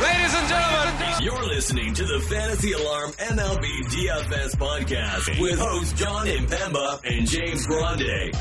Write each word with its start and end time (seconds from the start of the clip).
Ladies 0.00 0.34
and 0.34 0.48
gentlemen, 0.48 1.22
You're 1.22 1.44
listening 1.46 1.92
to 1.92 2.04
the 2.06 2.20
Fantasy 2.20 2.72
Alarm 2.72 3.10
MLB 3.12 3.82
DFS 3.88 4.56
podcast 4.56 5.38
with 5.38 5.58
hosts 5.58 5.92
John 5.92 6.26
Impemba 6.26 7.00
and 7.04 7.28
James 7.28 7.66
Grande. 7.66 8.34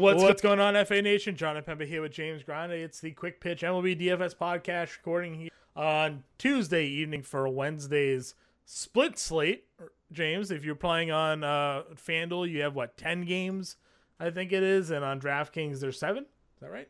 What's, 0.00 0.22
what's 0.22 0.40
going 0.40 0.60
on, 0.60 0.82
FA 0.86 1.02
Nation? 1.02 1.34
John 1.34 1.56
Impemba 1.56 1.84
here 1.84 2.00
with 2.00 2.12
James 2.12 2.44
Grande. 2.44 2.74
It's 2.74 3.00
the 3.00 3.10
Quick 3.10 3.40
Pitch 3.40 3.62
MLB 3.62 4.00
DFS 4.00 4.36
podcast 4.36 4.96
recording 4.98 5.34
here 5.34 5.50
on 5.74 6.22
Tuesday 6.38 6.86
evening 6.86 7.22
for 7.22 7.48
Wednesday's 7.48 8.36
split 8.64 9.18
slate. 9.18 9.64
James, 10.12 10.52
if 10.52 10.64
you're 10.64 10.76
playing 10.76 11.10
on 11.10 11.42
uh, 11.42 11.82
FanDuel, 11.96 12.48
you 12.48 12.62
have 12.62 12.76
what, 12.76 12.96
10 12.96 13.24
games, 13.24 13.78
I 14.20 14.30
think 14.30 14.52
it 14.52 14.62
is, 14.62 14.90
and 14.90 15.04
on 15.04 15.20
DraftKings, 15.20 15.80
there's 15.80 15.98
seven. 15.98 16.22
Is 16.22 16.60
that 16.60 16.70
right? 16.70 16.88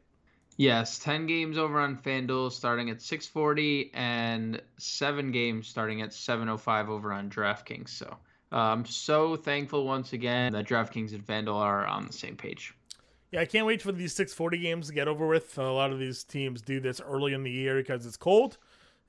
Yes, 0.57 0.99
10 1.01 1.27
games 1.27 1.59
over 1.59 1.81
on 1.81 1.97
FanDuel 1.97 2.53
starting 2.53 2.91
at 2.91 3.03
640 3.03 3.91
and 3.95 4.63
7 4.79 5.33
games 5.33 5.67
starting 5.67 6.01
at 6.01 6.13
705 6.13 6.91
over 6.91 7.13
on 7.13 7.29
DraftKings. 7.29 7.89
So 7.89 8.17
I'm 8.53 8.85
so 8.85 9.35
thankful 9.35 9.85
once 9.85 10.13
again 10.13 10.53
that 10.53 10.67
DraftKings 10.67 11.13
and 11.13 11.27
FanDuel 11.27 11.57
are 11.57 11.87
on 11.87 12.07
the 12.07 12.13
same 12.13 12.37
page. 12.37 12.73
Yeah, 13.33 13.41
I 13.41 13.47
can't 13.47 13.67
wait 13.67 13.83
for 13.83 13.91
these 13.91 14.15
640 14.15 14.59
games 14.59 14.87
to 14.87 14.95
get 14.95 15.09
over 15.09 15.27
with. 15.27 15.59
A 15.59 15.63
lot 15.63 15.91
of 15.91 15.99
these 15.99 16.23
teams 16.23 16.63
do 16.63 16.79
this 16.79 17.01
early 17.01 17.33
in 17.33 17.43
the 17.43 17.51
year 17.51 17.75
because 17.75 18.07
it's 18.07 18.17
cold. 18.17 18.59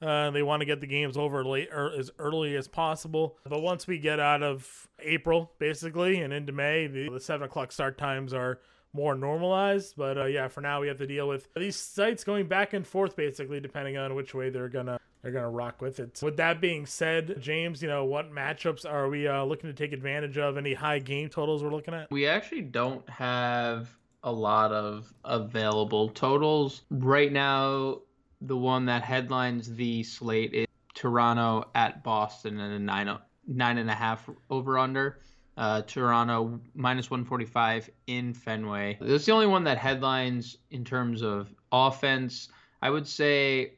Uh, 0.01 0.31
they 0.31 0.41
want 0.41 0.61
to 0.61 0.65
get 0.65 0.81
the 0.81 0.87
games 0.87 1.15
over 1.15 1.45
late 1.45 1.69
or 1.71 1.91
as 1.91 2.09
early 2.17 2.55
as 2.55 2.67
possible. 2.67 3.37
But 3.47 3.61
once 3.61 3.85
we 3.85 3.99
get 3.99 4.19
out 4.19 4.41
of 4.41 4.87
April, 4.99 5.51
basically, 5.59 6.21
and 6.21 6.33
into 6.33 6.51
May, 6.51 6.87
the, 6.87 7.09
the 7.09 7.19
seven 7.19 7.45
o'clock 7.45 7.71
start 7.71 7.99
times 7.99 8.33
are 8.33 8.59
more 8.95 9.15
normalized. 9.15 9.95
But 9.97 10.17
uh, 10.17 10.25
yeah, 10.25 10.47
for 10.47 10.61
now 10.61 10.81
we 10.81 10.87
have 10.87 10.97
to 10.97 11.07
deal 11.07 11.27
with 11.27 11.47
these 11.55 11.75
sites 11.75 12.23
going 12.23 12.47
back 12.47 12.73
and 12.73 12.87
forth, 12.87 13.15
basically, 13.15 13.59
depending 13.59 13.97
on 13.97 14.15
which 14.15 14.33
way 14.33 14.49
they're 14.49 14.69
gonna 14.69 14.99
they're 15.21 15.31
gonna 15.31 15.49
rock 15.49 15.81
with 15.81 15.99
it. 15.99 16.19
With 16.23 16.37
that 16.37 16.61
being 16.61 16.85
said, 16.85 17.37
James, 17.41 17.81
you 17.81 17.89
know 17.89 18.05
what 18.05 18.31
matchups 18.31 18.89
are 18.89 19.09
we 19.09 19.27
uh, 19.27 19.43
looking 19.43 19.69
to 19.69 19.75
take 19.75 19.91
advantage 19.91 20.37
of? 20.37 20.57
Any 20.57 20.73
high 20.73 20.99
game 20.99 21.29
totals 21.29 21.63
we're 21.63 21.71
looking 21.71 21.93
at? 21.93 22.09
We 22.09 22.27
actually 22.27 22.61
don't 22.61 23.07
have 23.09 23.89
a 24.23 24.31
lot 24.31 24.71
of 24.71 25.13
available 25.23 26.09
totals 26.09 26.81
right 26.89 27.31
now. 27.31 27.99
The 28.41 28.57
one 28.57 28.85
that 28.85 29.03
headlines 29.03 29.73
the 29.73 30.03
slate 30.03 30.53
is 30.53 30.67
Toronto 30.93 31.65
at 31.75 32.03
Boston 32.03 32.59
and 32.59 32.73
a 32.73 32.79
nine 32.79 33.17
nine 33.47 33.77
and 33.77 33.89
a 33.89 33.93
half 33.93 34.27
over 34.49 34.77
under. 34.77 35.19
Uh, 35.57 35.81
Toronto 35.83 36.59
minus 36.73 37.09
145 37.09 37.89
in 38.07 38.33
Fenway. 38.33 38.97
That's 38.99 39.25
the 39.25 39.31
only 39.31 39.47
one 39.47 39.63
that 39.63 39.77
headlines 39.77 40.57
in 40.69 40.83
terms 40.83 41.21
of 41.21 41.53
offense. 41.71 42.49
I 42.81 42.89
would 42.89 43.07
say 43.07 43.73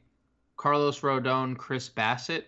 Carlos 0.56 1.02
Rodon, 1.02 1.56
Chris 1.56 1.88
Bassitt 1.88 2.46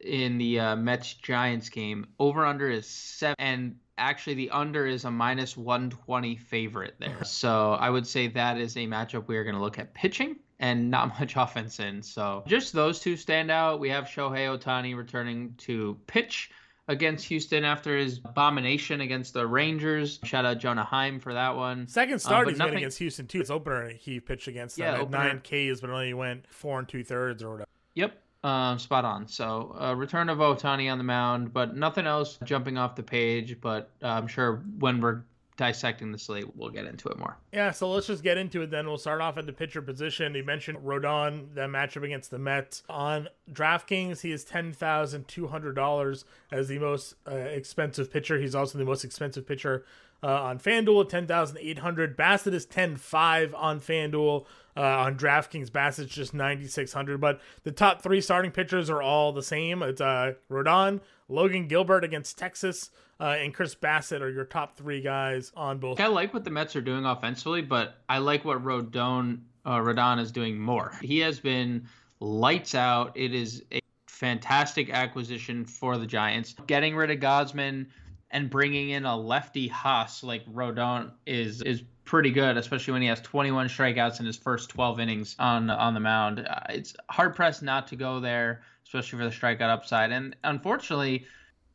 in 0.00 0.38
the 0.38 0.60
uh, 0.60 0.76
Mets 0.76 1.14
Giants 1.14 1.68
game. 1.68 2.06
Over 2.18 2.44
under 2.44 2.70
is 2.70 2.86
seven, 2.86 3.36
and 3.38 3.76
actually 3.98 4.34
the 4.34 4.50
under 4.50 4.86
is 4.86 5.04
a 5.04 5.10
minus 5.10 5.56
120 5.56 6.36
favorite 6.36 6.94
there. 6.98 7.22
So 7.24 7.72
I 7.72 7.90
would 7.90 8.06
say 8.06 8.28
that 8.28 8.58
is 8.58 8.76
a 8.76 8.86
matchup 8.86 9.26
we 9.28 9.36
are 9.36 9.44
going 9.44 9.56
to 9.56 9.62
look 9.62 9.78
at 9.78 9.94
pitching 9.94 10.36
and 10.58 10.90
not 10.90 11.08
much 11.20 11.34
offense 11.36 11.80
in. 11.80 12.02
So 12.02 12.44
just 12.46 12.72
those 12.72 13.00
two 13.00 13.16
stand 13.16 13.50
out. 13.50 13.80
We 13.80 13.90
have 13.90 14.04
Shohei 14.04 14.58
Ohtani 14.58 14.96
returning 14.96 15.54
to 15.58 15.96
pitch 16.06 16.50
against 16.88 17.26
Houston 17.26 17.64
after 17.64 17.96
his 17.96 18.18
abomination 18.24 19.00
against 19.00 19.34
the 19.34 19.46
Rangers. 19.46 20.20
Shout 20.24 20.44
out 20.44 20.58
Jonah 20.58 20.84
Heim 20.84 21.18
for 21.18 21.32
that 21.34 21.56
one. 21.56 21.88
Second 21.88 22.18
start 22.18 22.46
uh, 22.46 22.50
he's 22.50 22.58
nothing... 22.58 22.76
against 22.76 22.98
Houston 22.98 23.26
too. 23.26 23.40
It's 23.40 23.50
opener 23.50 23.90
he 23.90 24.20
pitched 24.20 24.48
against 24.48 24.76
them 24.76 24.94
yeah, 24.94 25.02
at 25.02 25.10
nine 25.10 25.40
Ks, 25.40 25.80
but 25.80 25.90
only 25.90 26.14
went 26.14 26.46
four 26.52 26.78
and 26.78 26.88
two 26.88 27.04
thirds 27.04 27.42
or 27.42 27.52
whatever. 27.52 27.68
Yep. 27.94 28.18
Uh, 28.42 28.76
spot 28.76 29.06
on. 29.06 29.26
So, 29.26 29.74
uh, 29.80 29.94
return 29.94 30.28
of 30.28 30.36
Ohtani 30.36 30.92
on 30.92 30.98
the 30.98 31.04
mound, 31.04 31.54
but 31.54 31.74
nothing 31.74 32.06
else 32.06 32.38
jumping 32.44 32.76
off 32.76 32.94
the 32.94 33.02
page. 33.02 33.58
But 33.58 33.90
uh, 34.02 34.08
I'm 34.08 34.26
sure 34.26 34.62
when 34.78 35.00
we're 35.00 35.22
dissecting 35.56 36.10
the 36.12 36.18
slate, 36.18 36.56
we'll 36.56 36.70
get 36.70 36.86
into 36.86 37.08
it 37.08 37.18
more. 37.18 37.36
Yeah, 37.52 37.70
so 37.70 37.90
let's 37.90 38.06
just 38.06 38.22
get 38.22 38.38
into 38.38 38.62
it 38.62 38.70
then. 38.70 38.86
We'll 38.86 38.98
start 38.98 39.20
off 39.20 39.38
at 39.38 39.46
the 39.46 39.52
pitcher 39.52 39.82
position. 39.82 40.34
You 40.34 40.44
mentioned 40.44 40.78
Rodon, 40.78 41.54
that 41.54 41.68
matchup 41.68 42.02
against 42.02 42.30
the 42.30 42.38
Mets. 42.38 42.82
On 42.88 43.28
DraftKings, 43.52 44.20
he 44.22 44.32
is 44.32 44.44
$10,200 44.44 46.24
as 46.50 46.68
the 46.68 46.78
most 46.78 47.14
uh, 47.30 47.34
expensive 47.34 48.12
pitcher. 48.12 48.40
He's 48.40 48.54
also 48.54 48.78
the 48.78 48.84
most 48.84 49.04
expensive 49.04 49.46
pitcher 49.46 49.84
uh, 50.24 50.42
on 50.42 50.58
FanDuel 50.58 51.04
at 51.12 51.30
10800 51.30 52.16
Bassitt 52.16 52.54
is 52.54 52.66
10.5 52.66 53.52
on 53.54 53.80
FanDuel. 53.80 54.46
Uh, 54.76 54.80
on 54.80 55.16
DraftKings, 55.16 55.70
Bassitt's 55.70 56.12
just 56.12 56.34
9,600. 56.34 57.20
But 57.20 57.40
the 57.62 57.70
top 57.70 58.02
three 58.02 58.20
starting 58.20 58.50
pitchers 58.50 58.90
are 58.90 59.02
all 59.02 59.32
the 59.32 59.42
same. 59.42 59.82
It's 59.82 60.00
uh, 60.00 60.32
Rodon, 60.50 61.00
Logan 61.28 61.68
Gilbert 61.68 62.02
against 62.02 62.36
Texas, 62.38 62.90
uh, 63.20 63.36
and 63.38 63.54
Chris 63.54 63.74
Bassitt 63.74 64.20
are 64.20 64.30
your 64.30 64.44
top 64.44 64.76
three 64.76 65.00
guys 65.00 65.52
on 65.56 65.78
both. 65.78 66.00
I 66.00 66.06
like 66.06 66.34
what 66.34 66.44
the 66.44 66.50
Mets 66.50 66.74
are 66.76 66.80
doing 66.80 67.04
offensively, 67.04 67.62
but 67.62 67.96
I 68.08 68.18
like 68.18 68.44
what 68.44 68.62
Rodon 68.64 69.40
uh, 69.64 69.78
Rodon 69.78 70.20
is 70.20 70.30
doing 70.30 70.58
more. 70.58 70.92
He 71.00 71.18
has 71.20 71.40
been 71.40 71.88
lights 72.20 72.74
out. 72.74 73.12
It 73.14 73.34
is 73.34 73.62
a 73.72 73.80
fantastic 74.06 74.90
acquisition 74.90 75.64
for 75.64 75.96
the 75.96 76.06
Giants. 76.06 76.54
Getting 76.66 76.96
rid 76.96 77.10
of 77.10 77.18
Gausman 77.18 77.86
and 78.30 78.50
bringing 78.50 78.90
in 78.90 79.04
a 79.04 79.16
lefty 79.16 79.68
Haas 79.68 80.22
like 80.22 80.44
Rodon 80.46 81.12
is 81.26 81.62
is 81.62 81.82
pretty 82.04 82.30
good, 82.30 82.56
especially 82.56 82.92
when 82.92 83.02
he 83.02 83.08
has 83.08 83.20
21 83.22 83.68
strikeouts 83.68 84.20
in 84.20 84.26
his 84.26 84.36
first 84.36 84.68
12 84.70 85.00
innings 85.00 85.36
on 85.38 85.70
on 85.70 85.94
the 85.94 86.00
mound. 86.00 86.40
Uh, 86.40 86.60
it's 86.68 86.94
hard 87.10 87.34
pressed 87.34 87.62
not 87.62 87.86
to 87.88 87.96
go 87.96 88.20
there, 88.20 88.62
especially 88.84 89.18
for 89.18 89.24
the 89.24 89.30
strikeout 89.30 89.70
upside. 89.70 90.10
And 90.10 90.36
unfortunately, 90.44 91.26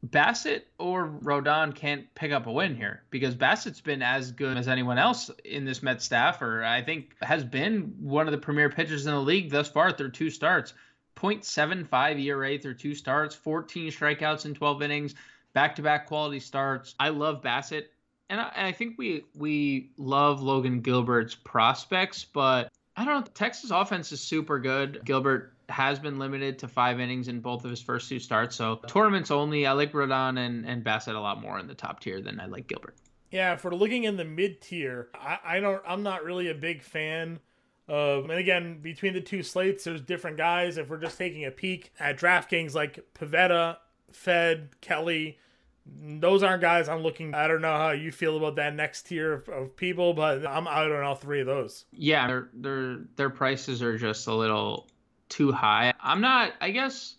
Bassitt 0.06 0.64
or 0.78 1.08
Rodon 1.08 1.76
can't 1.76 2.14
pick 2.16 2.32
up 2.32 2.48
a 2.48 2.52
win 2.52 2.76
here 2.76 3.04
because 3.10 3.36
Bassitt's 3.36 3.82
been 3.82 4.02
as 4.02 4.32
good 4.32 4.58
as 4.58 4.68
anyone 4.68 4.98
else 4.98 5.30
in 5.44 5.66
this 5.66 5.84
Met 5.84 6.02
staff, 6.02 6.42
or 6.42 6.64
I 6.64 6.82
think 6.82 7.16
has 7.22 7.44
been 7.44 7.96
one 8.00 8.26
of 8.26 8.32
the 8.32 8.38
premier 8.38 8.70
pitchers 8.70 9.06
in 9.06 9.12
the 9.12 9.20
league 9.20 9.52
thus 9.52 9.68
far 9.68 9.92
through 9.92 10.12
two 10.12 10.30
starts. 10.30 10.74
0.75 11.18 12.24
ERA 12.24 12.58
through 12.58 12.76
two 12.76 12.96
starts, 12.96 13.36
14 13.36 13.92
strikeouts 13.92 14.46
in 14.46 14.54
12 14.54 14.82
innings, 14.84 15.16
back-to-back 15.52 16.08
quality 16.08 16.40
starts. 16.40 16.96
I 16.98 17.10
love 17.10 17.42
Bassitt, 17.42 17.88
and 18.30 18.40
I, 18.40 18.52
and 18.56 18.68
I 18.68 18.72
think 18.72 18.98
we 18.98 19.26
we 19.36 19.92
love 19.98 20.42
Logan 20.42 20.80
Gilbert's 20.80 21.36
prospects, 21.36 22.24
but 22.24 22.72
I 22.96 23.04
don't 23.04 23.26
know. 23.26 23.31
Texas 23.34 23.72
offense 23.72 24.14
is 24.14 24.22
super 24.22 24.60
good. 24.60 25.02
Gilbert 25.04 25.54
has 25.69 26.00
been 26.00 26.19
limited 26.19 26.59
to 26.59 26.68
five 26.68 27.00
innings 27.00 27.28
in 27.28 27.40
both 27.40 27.63
of 27.63 27.69
his 27.69 27.81
first 27.81 28.09
two 28.09 28.19
starts. 28.19 28.56
So 28.56 28.80
tournaments 28.88 29.31
only. 29.31 29.66
I 29.66 29.74
like 29.74 29.91
Rodon 29.91 30.38
and, 30.38 30.66
and 30.66 30.84
Bassitt 30.84 31.16
a 31.16 31.19
lot 31.19 31.41
more 31.41 31.59
in 31.59 31.68
the 31.68 31.75
top 31.75 32.00
tier 32.00 32.22
than 32.22 32.40
I 32.40 32.46
like 32.46 32.68
Gilbert. 32.68 32.96
Yeah, 33.31 33.56
for 33.57 33.74
looking 33.75 34.06
in 34.06 34.18
the 34.18 34.25
mid 34.25 34.62
tier, 34.62 35.09
I, 35.13 35.38
I 35.44 35.59
don't 35.59 35.81
I'm 35.88 36.03
not 36.03 36.24
really 36.24 36.50
a 36.50 36.56
big 36.56 36.81
fan 36.81 37.40
of 37.88 38.24
and 38.30 38.40
again, 38.40 38.80
between 38.81 39.13
the 39.13 39.22
two 39.22 39.44
slates, 39.44 39.84
there's 39.84 40.02
different 40.02 40.38
guys. 40.38 40.78
If 40.78 40.90
we're 40.90 40.97
just 40.97 41.18
taking 41.18 41.46
a 41.46 41.52
peek 41.52 41.91
at 42.00 42.18
DraftKings 42.18 42.74
like 42.74 43.00
Pivetta, 43.13 43.78
Fedde, 44.12 44.69
Kelly, 44.81 45.38
those 45.86 46.44
aren't 46.44 46.62
guys 46.62 46.88
I'm 46.88 47.01
looking. 47.01 47.34
I 47.34 47.47
don't 47.47 47.62
know 47.62 47.75
how 47.75 47.91
you 47.91 48.12
feel 48.12 48.38
about 48.38 48.56
that 48.57 48.75
next 48.75 49.03
tier 49.03 49.34
of, 49.34 49.50
of, 49.50 49.75
people, 49.75 50.13
but 50.13 50.46
I'm 50.46 50.68
out 50.68 50.91
on 50.91 51.03
all 51.03 51.16
three 51.16 51.41
of 51.41 51.47
those. 51.47 51.86
Yeah, 51.91 52.28
their 52.28 52.50
their 52.53 52.97
their 53.16 53.30
prices 53.30 53.81
are 53.81 53.97
just 53.97 54.28
a 54.28 54.34
little 54.34 54.88
too 55.29 55.51
high. 55.51 55.94
I'm 56.01 56.22
not, 56.22 56.53
I 56.59 56.72
guess, 56.72 57.16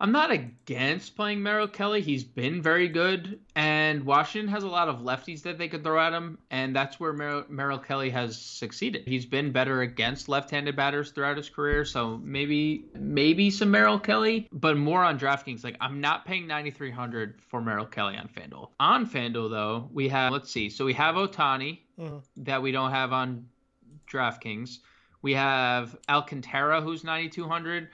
I'm 0.00 0.10
not 0.10 0.32
against 0.32 1.14
playing 1.14 1.42
Merrill 1.42 1.68
Kelly. 1.68 2.02
He's 2.02 2.24
been 2.24 2.60
very 2.60 2.88
good, 2.88 3.38
and 3.54 4.04
Washington 4.04 4.48
has 4.50 4.64
a 4.64 4.68
lot 4.68 4.88
of 4.88 5.00
lefties 5.00 5.42
that 5.42 5.56
they 5.56 5.68
could 5.68 5.84
throw 5.84 6.00
at 6.00 6.12
him, 6.12 6.36
and 6.50 6.74
that's 6.74 6.98
where 6.98 7.12
Merrill, 7.12 7.44
Merrill 7.48 7.78
Kelly 7.78 8.10
has 8.10 8.36
succeeded. 8.36 9.04
He's 9.06 9.24
been 9.24 9.52
better 9.52 9.82
against 9.82 10.28
left-handed 10.28 10.74
batters 10.74 11.12
throughout 11.12 11.36
his 11.36 11.48
career, 11.48 11.84
so 11.84 12.20
maybe 12.22 12.86
maybe 12.94 13.50
some 13.50 13.70
Merrill 13.70 14.00
Kelly, 14.00 14.48
but 14.52 14.76
more 14.76 15.04
on 15.04 15.18
DraftKings. 15.18 15.62
Like 15.62 15.76
I'm 15.80 16.00
not 16.00 16.26
paying 16.26 16.48
9,300 16.48 17.40
for 17.40 17.62
Merrill 17.62 17.86
Kelly 17.86 18.16
on 18.16 18.28
FanDuel. 18.28 18.70
On 18.80 19.08
FanDuel 19.08 19.48
though, 19.48 19.88
we 19.92 20.08
have 20.08 20.32
let's 20.32 20.50
see, 20.50 20.70
so 20.70 20.84
we 20.84 20.92
have 20.94 21.14
Ohtani 21.14 21.78
mm-hmm. 21.98 22.18
that 22.38 22.60
we 22.60 22.72
don't 22.72 22.90
have 22.90 23.12
on 23.12 23.46
DraftKings. 24.10 24.80
We 25.24 25.32
have 25.32 25.96
Alcantara, 26.06 26.82
who's 26.82 27.02
9,200. 27.02 27.88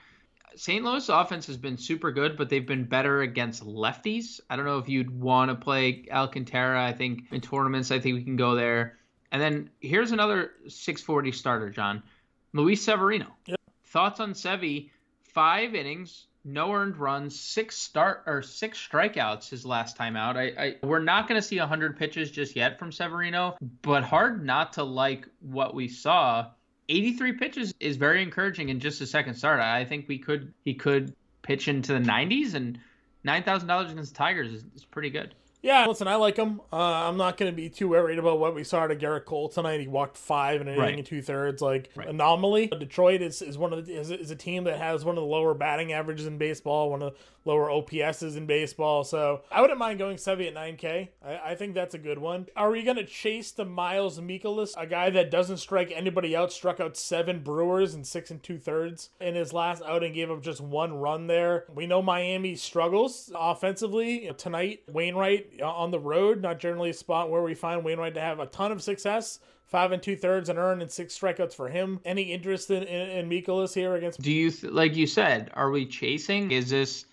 St. 0.57 0.83
Louis 0.83 1.07
offense 1.07 1.47
has 1.47 1.55
been 1.55 1.77
super 1.77 2.11
good, 2.11 2.35
but 2.35 2.49
they've 2.49 2.67
been 2.67 2.83
better 2.83 3.21
against 3.21 3.65
lefties. 3.65 4.41
I 4.49 4.57
don't 4.57 4.65
know 4.65 4.79
if 4.79 4.89
you'd 4.89 5.17
want 5.17 5.49
to 5.49 5.55
play 5.55 6.07
Alcantara. 6.11 6.85
I 6.85 6.91
think 6.91 7.31
in 7.31 7.39
tournaments, 7.39 7.89
I 7.89 7.99
think 7.99 8.15
we 8.15 8.25
can 8.25 8.35
go 8.35 8.55
there. 8.55 8.97
And 9.31 9.41
then 9.41 9.69
here's 9.79 10.11
another 10.11 10.51
640 10.67 11.31
starter, 11.31 11.69
John. 11.69 12.03
Luis 12.51 12.83
Severino. 12.83 13.27
Yep. 13.45 13.61
Thoughts 13.85 14.19
on 14.19 14.33
Sevy? 14.33 14.89
Five 15.21 15.73
innings, 15.73 16.25
no 16.43 16.73
earned 16.73 16.97
runs, 16.97 17.39
six 17.39 17.77
start 17.77 18.23
or 18.25 18.41
six 18.41 18.77
strikeouts 18.77 19.47
his 19.47 19.65
last 19.65 19.95
time 19.95 20.17
out. 20.17 20.35
I, 20.35 20.47
I 20.57 20.75
we're 20.83 20.99
not 20.99 21.29
going 21.29 21.39
to 21.39 21.47
see 21.47 21.59
100 21.59 21.95
pitches 21.95 22.29
just 22.29 22.57
yet 22.57 22.77
from 22.77 22.91
Severino, 22.91 23.55
but 23.81 24.03
hard 24.03 24.45
not 24.45 24.73
to 24.73 24.83
like 24.83 25.29
what 25.39 25.73
we 25.73 25.87
saw 25.87 26.47
83 26.91 27.33
pitches 27.33 27.73
is 27.79 27.95
very 27.95 28.21
encouraging 28.21 28.69
in 28.69 28.79
just 28.79 28.99
a 29.01 29.07
second 29.07 29.35
start. 29.35 29.61
I 29.61 29.85
think 29.85 30.07
we 30.07 30.17
could 30.19 30.53
he 30.65 30.73
could 30.73 31.15
pitch 31.41 31.67
into 31.67 31.93
the 31.93 31.99
90s 31.99 32.53
and 32.53 32.79
nine 33.23 33.43
thousand 33.43 33.67
dollars 33.69 33.91
against 33.91 34.13
the 34.13 34.17
Tigers 34.17 34.51
is, 34.51 34.65
is 34.75 34.83
pretty 34.83 35.09
good. 35.09 35.33
Yeah, 35.63 35.85
listen, 35.85 36.07
I 36.07 36.15
like 36.15 36.37
him. 36.37 36.59
Uh, 36.73 36.75
I'm 36.77 37.17
not 37.17 37.37
going 37.37 37.51
to 37.51 37.55
be 37.55 37.69
too 37.69 37.89
worried 37.89 38.17
about 38.17 38.39
what 38.39 38.55
we 38.55 38.63
saw 38.63 38.87
to 38.87 38.95
Gerrit 38.95 39.25
Cole 39.25 39.47
tonight. 39.47 39.79
He 39.79 39.87
walked 39.87 40.17
five 40.17 40.59
and 40.59 40.67
an 40.69 40.77
Right. 40.77 40.87
inning 40.87 40.99
and 40.99 41.07
two 41.07 41.21
thirds, 41.21 41.61
like 41.61 41.89
Right. 41.95 42.07
anomaly. 42.07 42.67
Detroit 42.67 43.21
is, 43.21 43.43
is 43.43 43.59
one 43.59 43.71
of 43.71 43.85
the, 43.85 43.93
is, 43.93 44.09
is 44.09 44.31
a 44.31 44.35
team 44.35 44.63
that 44.63 44.79
has 44.79 45.05
one 45.05 45.17
of 45.17 45.21
the 45.21 45.27
lower 45.29 45.53
batting 45.53 45.93
averages 45.93 46.25
in 46.25 46.39
baseball, 46.39 46.89
one 46.89 47.03
of 47.03 47.13
the 47.13 47.19
lower 47.43 47.69
OPSs 47.69 48.35
in 48.37 48.45
baseball. 48.47 49.03
So 49.03 49.41
I 49.51 49.61
wouldn't 49.61 49.77
mind 49.79 49.99
going 49.99 50.17
Sevy 50.17 50.47
at 50.47 50.53
9K. 50.55 51.09
I, 51.23 51.51
I 51.51 51.55
think 51.55 51.73
that's 51.75 51.93
a 51.93 51.99
good 51.99 52.17
one. 52.19 52.47
Are 52.55 52.71
we 52.71 52.81
going 52.83 52.97
to 52.97 53.05
chase 53.05 53.51
the 53.51 53.65
Miles 53.65 54.19
Mikolas, 54.19 54.73
a 54.77 54.87
guy 54.87 55.09
that 55.11 55.29
doesn't 55.31 55.57
strike 55.57 55.91
anybody 55.93 56.35
out, 56.35 56.51
struck 56.51 56.79
out 56.79 56.97
seven 56.97 57.39
Brewers 57.43 57.93
and 57.93 58.05
six 58.05 58.31
and 58.31 58.41
two 58.41 58.57
thirds 58.57 59.09
in 59.19 59.35
his 59.35 59.53
last 59.53 59.83
outing, 59.87 60.13
gave 60.13 60.31
up 60.31 60.41
just 60.41 60.61
one 60.61 60.93
run 60.93 61.27
there. 61.27 61.65
We 61.73 61.85
know 61.85 62.01
Miami 62.01 62.55
struggles 62.55 63.31
offensively 63.35 64.23
You 64.23 64.27
know, 64.29 64.33
tonight. 64.33 64.81
Wainwright 64.91 65.50
on 65.63 65.91
the 65.91 65.99
road, 65.99 66.41
not 66.41 66.59
generally 66.59 66.91
a 66.91 66.93
spot 66.93 67.29
where 67.29 67.41
we 67.41 67.53
find 67.53 67.83
Wainwright 67.83 68.13
to 68.15 68.21
have 68.21 68.39
a 68.39 68.45
ton 68.45 68.71
of 68.71 68.81
success. 68.81 69.39
Five 69.65 69.93
and 69.93 70.03
two 70.03 70.17
thirds 70.17 70.49
and 70.49 70.59
earned 70.59 70.81
and 70.81 70.91
six 70.91 71.17
strikeouts 71.17 71.53
for 71.53 71.69
him. 71.69 72.01
Any 72.03 72.33
interest 72.33 72.69
in, 72.71 72.83
in, 72.83 73.09
in 73.09 73.29
Mikolas 73.29 73.73
here 73.73 73.95
against? 73.95 74.21
Do 74.21 74.31
you 74.31 74.51
th- 74.51 74.73
like 74.73 74.97
you 74.97 75.07
said? 75.07 75.49
Are 75.53 75.71
we 75.71 75.85
chasing? 75.85 76.51
Is 76.51 76.69
this? 76.69 77.05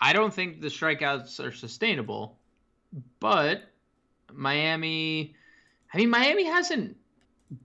I 0.00 0.12
don't 0.12 0.34
think 0.34 0.60
the 0.60 0.66
strikeouts 0.66 1.38
are 1.38 1.52
sustainable, 1.52 2.38
but 3.20 3.62
Miami. 4.32 5.36
I 5.94 5.98
mean, 5.98 6.10
Miami 6.10 6.44
hasn't 6.44 6.96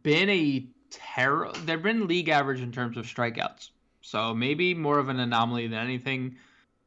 been 0.03 0.29
a 0.29 0.67
terror. 0.91 1.51
They've 1.65 1.81
been 1.81 2.07
league 2.07 2.29
average 2.29 2.61
in 2.61 2.71
terms 2.71 2.95
of 2.95 3.05
strikeouts, 3.05 3.69
so 4.01 4.35
maybe 4.35 4.75
more 4.75 4.99
of 4.99 5.09
an 5.09 5.19
anomaly 5.19 5.65
than 5.65 5.79
anything. 5.79 6.35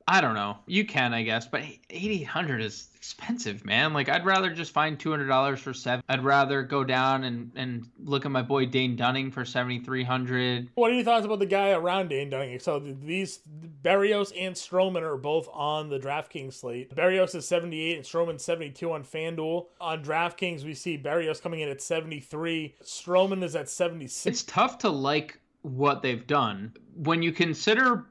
I 0.09 0.21
don't 0.21 0.35
know. 0.35 0.59
You 0.67 0.85
can, 0.85 1.15
I 1.15 1.23
guess, 1.23 1.47
but 1.47 1.63
eighty 1.89 2.23
eight 2.23 2.27
hundred 2.27 2.63
is 2.63 2.89
expensive, 2.97 3.65
man. 3.65 3.93
Like 3.93 4.09
I'd 4.09 4.25
rather 4.25 4.51
just 4.51 4.73
find 4.73 4.99
two 4.99 5.11
hundred 5.11 5.29
dollars 5.29 5.61
for 5.61 5.73
seven. 5.73 6.03
I'd 6.09 6.25
rather 6.25 6.63
go 6.63 6.85
down 6.85 7.25
and 7.25 7.53
and 7.55 7.87
look 8.05 8.27
at 8.27 8.31
my 8.31 8.43
boy 8.43 8.67
Dane 8.67 8.97
Dunning 8.97 9.31
for 9.31 9.45
seventy 9.45 9.79
three 9.79 10.05
hundred. 10.05 10.69
What 10.75 10.91
are 10.91 10.95
your 10.95 11.05
thoughts 11.05 11.25
about 11.25 11.39
the 11.39 11.47
guy 11.47 11.71
around 11.71 12.09
Dane 12.09 12.29
Dunning? 12.31 12.59
So 12.59 12.79
these 12.81 13.41
Berrios 13.83 14.33
and 14.39 14.55
Stroman 14.55 15.03
are 15.03 15.17
both 15.17 15.49
on 15.53 15.89
the 15.89 15.99
DraftKings 15.99 16.55
slate. 16.55 16.95
Berrios 16.95 17.35
is 17.35 17.47
78 17.47 17.97
and 17.97 18.05
Stroman 18.05 18.41
72 18.41 18.93
on 18.93 19.05
FanDuel. 19.05 19.67
On 19.81 20.05
DraftKings, 20.05 20.65
we 20.65 20.75
see 20.75 20.99
Berrios 20.99 21.41
coming 21.41 21.61
in 21.61 21.69
at 21.69 21.81
73. 21.81 22.75
Stroman 22.83 23.43
is 23.43 23.57
at 23.57 23.69
76. 23.69 24.27
It's 24.27 24.43
tough 24.43 24.79
to 24.79 24.91
like 24.91 25.39
what 25.63 26.03
they've 26.03 26.27
done 26.27 26.75
when 26.97 27.23
you 27.23 27.33
consider 27.33 28.07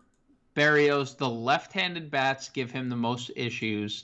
Berrios. 0.59 1.15
The 1.15 1.29
left-handed 1.29 2.11
bats 2.11 2.49
give 2.49 2.69
him 2.69 2.89
the 2.89 2.95
most 2.97 3.31
issues. 3.37 4.03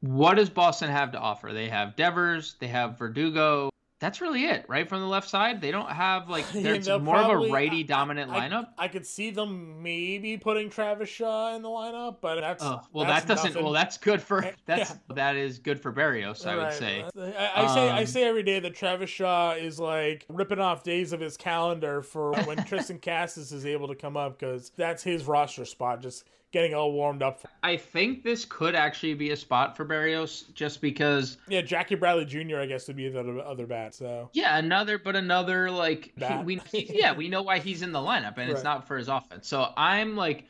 What 0.00 0.36
does 0.36 0.48
Boston 0.48 0.88
have 0.88 1.12
to 1.12 1.18
offer? 1.18 1.52
They 1.52 1.68
have 1.68 1.94
Devers, 1.94 2.54
they 2.58 2.68
have 2.68 2.98
Verdugo. 2.98 3.68
That's 4.00 4.22
really 4.22 4.46
it, 4.46 4.64
right? 4.66 4.88
From 4.88 5.00
the 5.00 5.06
left 5.06 5.28
side, 5.28 5.60
they 5.60 5.70
don't 5.70 5.90
have 5.90 6.30
like 6.30 6.46
Yeah, 6.54 6.62
there's 6.62 6.86
they'll 6.86 6.98
more 7.00 7.18
of 7.18 7.28
a 7.30 7.52
righty 7.52 7.82
dominant 7.84 8.30
I- 8.32 8.48
lineup. 8.48 8.68
I, 8.78 8.88
could 8.88 9.06
see 9.06 9.30
them 9.30 9.82
maybe 9.82 10.38
putting 10.38 10.70
Travis 10.70 11.10
Shaw 11.10 11.54
in 11.54 11.60
the 11.60 11.68
lineup, 11.68 12.16
but 12.22 12.40
that's 12.40 12.64
Oh, 12.64 12.80
well, 12.94 13.04
that's 13.04 13.26
that 13.26 13.34
doesn't. 13.36 13.50
nothing. 13.50 13.62
Well, 13.64 13.74
that's 13.74 13.98
good 13.98 14.22
for 14.22 14.42
Yeah. 14.44 14.52
that's 14.64 14.94
that 15.14 15.36
is 15.36 15.58
good 15.58 15.78
for 15.80 15.92
Berrios, 15.92 16.46
I 16.46 16.56
would 16.56 16.72
say. 16.72 17.04
I, 17.14 17.62
I 17.62 17.74
say 17.74 17.90
I 17.90 18.00
Um, 18.00 18.06
say 18.06 18.24
every 18.24 18.42
day 18.42 18.58
that 18.58 18.74
Travis 18.74 19.10
Shaw 19.10 19.52
is 19.52 19.78
like 19.78 20.24
ripping 20.30 20.60
off 20.60 20.82
days 20.82 21.12
of 21.12 21.20
his 21.20 21.36
calendar 21.36 22.00
for 22.00 22.32
when 22.44 22.56
Triston 22.64 23.02
Casas 23.02 23.52
is 23.52 23.66
able 23.66 23.88
to 23.88 23.94
come 23.94 24.16
up 24.16 24.38
because 24.38 24.72
that's 24.76 25.02
his 25.02 25.26
roster 25.26 25.66
spot, 25.66 26.00
just 26.00 26.24
getting 26.52 26.74
all 26.74 26.92
warmed 26.92 27.22
up. 27.22 27.40
I 27.62 27.76
think 27.76 28.22
this 28.22 28.44
could 28.44 28.74
actually 28.74 29.14
be 29.14 29.30
a 29.30 29.36
spot 29.36 29.76
for 29.76 29.84
Berrios, 29.84 30.52
just 30.54 30.80
because 30.80 31.36
Yeah, 31.48 31.60
Jackie 31.62 31.94
Bradley 31.94 32.24
Jr. 32.24 32.58
I 32.58 32.66
guess 32.66 32.86
would 32.88 32.96
be 32.96 33.08
the 33.08 33.20
other, 33.20 33.66
bat. 33.66 33.94
So 33.94 34.30
Yeah, 34.32 34.58
another, 34.58 34.98
but 34.98 35.16
another 35.16 35.70
like 35.70 36.12
he- 36.16 36.44
we 36.44 36.60
yeah 36.72 37.14
we 37.14 37.28
know 37.28 37.42
why 37.42 37.58
he's 37.58 37.82
in 37.82 37.92
the 37.92 37.98
lineup 37.98 38.38
and 38.38 38.50
it's 38.50 38.64
not 38.64 38.86
for 38.86 38.96
his 38.96 39.08
offense. 39.08 39.46
So 39.48 39.72
I'm 39.76 40.16
like, 40.16 40.44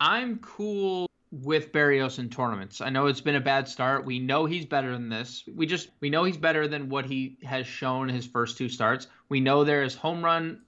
I'm 0.00 0.38
cool 0.38 1.08
with 1.30 1.72
Berrios 1.72 2.18
in 2.18 2.28
tournaments. 2.28 2.80
I 2.80 2.90
know 2.90 3.06
it's 3.06 3.22
been 3.22 3.36
a 3.36 3.40
bad 3.40 3.66
start. 3.66 4.04
We 4.04 4.18
know 4.18 4.44
he's 4.44 4.66
better 4.66 4.92
than 4.92 5.08
this. 5.08 5.44
We 5.54 5.66
just 5.66 5.88
we 6.00 6.10
know 6.10 6.24
he's 6.24 6.36
better 6.36 6.68
than 6.68 6.88
what 6.88 7.06
he 7.06 7.38
has 7.42 7.66
shown 7.66 8.08
his 8.08 8.26
first 8.26 8.58
two 8.58 8.68
starts. 8.68 9.06
We 9.28 9.40
know 9.40 9.64
there 9.64 9.82
is 9.82 9.94
home 9.94 10.24
run 10.24 10.60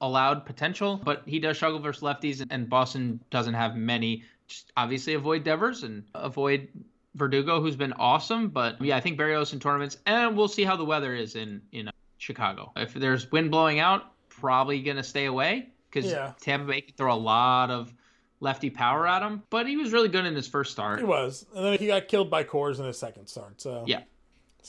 allowed 0.00 0.46
potential, 0.46 1.00
but 1.04 1.22
he 1.26 1.38
does 1.38 1.56
struggle 1.56 1.78
versus 1.80 2.02
lefties, 2.02 2.44
and 2.50 2.68
Boston 2.68 3.20
doesn't 3.30 3.54
have 3.54 3.76
many. 3.76 4.22
Just 4.46 4.72
obviously 4.76 5.14
avoid 5.14 5.44
Devers 5.44 5.82
and 5.82 6.04
avoid 6.14 6.68
Verdugo, 7.14 7.60
who's 7.60 7.76
been 7.76 7.92
awesome. 7.94 8.48
But 8.48 8.80
yeah, 8.80 8.96
I 8.96 9.00
think 9.00 9.18
Berrios 9.18 9.52
in 9.52 9.60
tournaments, 9.60 9.98
and 10.06 10.36
we'll 10.36 10.48
see 10.48 10.64
how 10.64 10.76
the 10.76 10.84
weather 10.84 11.14
is 11.14 11.34
in 11.36 11.60
in 11.72 11.88
uh, 11.88 11.92
Chicago. 12.18 12.72
If 12.76 12.94
there's 12.94 13.30
wind 13.32 13.50
blowing 13.50 13.80
out, 13.80 14.12
probably 14.28 14.80
gonna 14.82 15.02
stay 15.02 15.26
away 15.26 15.68
because 15.90 16.10
Yeah. 16.10 16.32
Tampa 16.40 16.66
Bay 16.66 16.80
can 16.82 16.94
throw 16.96 17.12
a 17.12 17.16
lot 17.16 17.70
of 17.70 17.92
lefty 18.40 18.70
power 18.70 19.06
at 19.06 19.20
him. 19.22 19.42
But 19.50 19.66
he 19.66 19.76
was 19.76 19.92
really 19.92 20.08
good 20.08 20.24
in 20.24 20.34
his 20.34 20.46
first 20.46 20.70
start. 20.70 21.00
he 21.00 21.04
was, 21.04 21.44
and 21.56 21.64
then 21.64 21.76
he 21.78 21.88
got 21.88 22.06
killed 22.08 22.30
by 22.30 22.44
Coors 22.44 22.78
in 22.78 22.84
his 22.84 22.96
second 22.98 23.26
start. 23.26 23.60
So 23.60 23.82
Yeah. 23.86 24.02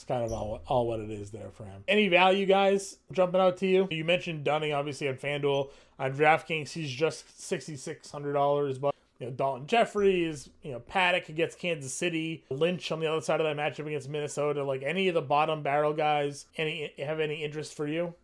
It's 0.00 0.06
kind 0.06 0.24
of 0.24 0.32
all, 0.32 0.62
all 0.66 0.88
what 0.88 1.00
it 1.00 1.10
is 1.10 1.30
there 1.30 1.50
for 1.50 1.64
him. 1.64 1.84
Any 1.86 2.08
value 2.08 2.46
guys 2.46 2.96
jumping 3.12 3.38
out 3.38 3.58
to 3.58 3.66
you? 3.66 3.86
You 3.90 4.02
mentioned 4.02 4.44
Dunning 4.44 4.72
obviously 4.72 5.08
on 5.08 5.16
FanDuel. 5.16 5.68
On 5.98 6.10
DraftKings, 6.10 6.72
he's 6.72 6.90
just 6.90 7.38
sixty 7.38 7.76
six 7.76 8.10
hundred 8.10 8.32
dollars, 8.32 8.78
but 8.78 8.94
you 9.18 9.26
know, 9.26 9.32
Daulton 9.34 9.66
Jefferies, 9.66 10.48
you 10.62 10.72
know, 10.72 10.80
Paddack 10.80 11.28
against 11.28 11.58
Kansas 11.58 11.92
City, 11.92 12.46
Lynch 12.48 12.90
on 12.90 13.00
the 13.00 13.08
other 13.08 13.20
side 13.20 13.42
of 13.42 13.44
that 13.44 13.62
matchup 13.62 13.86
against 13.86 14.08
Minnesota. 14.08 14.64
Like 14.64 14.82
any 14.82 15.08
of 15.08 15.14
the 15.14 15.20
bottom 15.20 15.62
barrel 15.62 15.92
guys, 15.92 16.46
any 16.56 16.94
have 16.98 17.20
any 17.20 17.44
interest 17.44 17.74
for 17.74 17.86
you? 17.86 18.14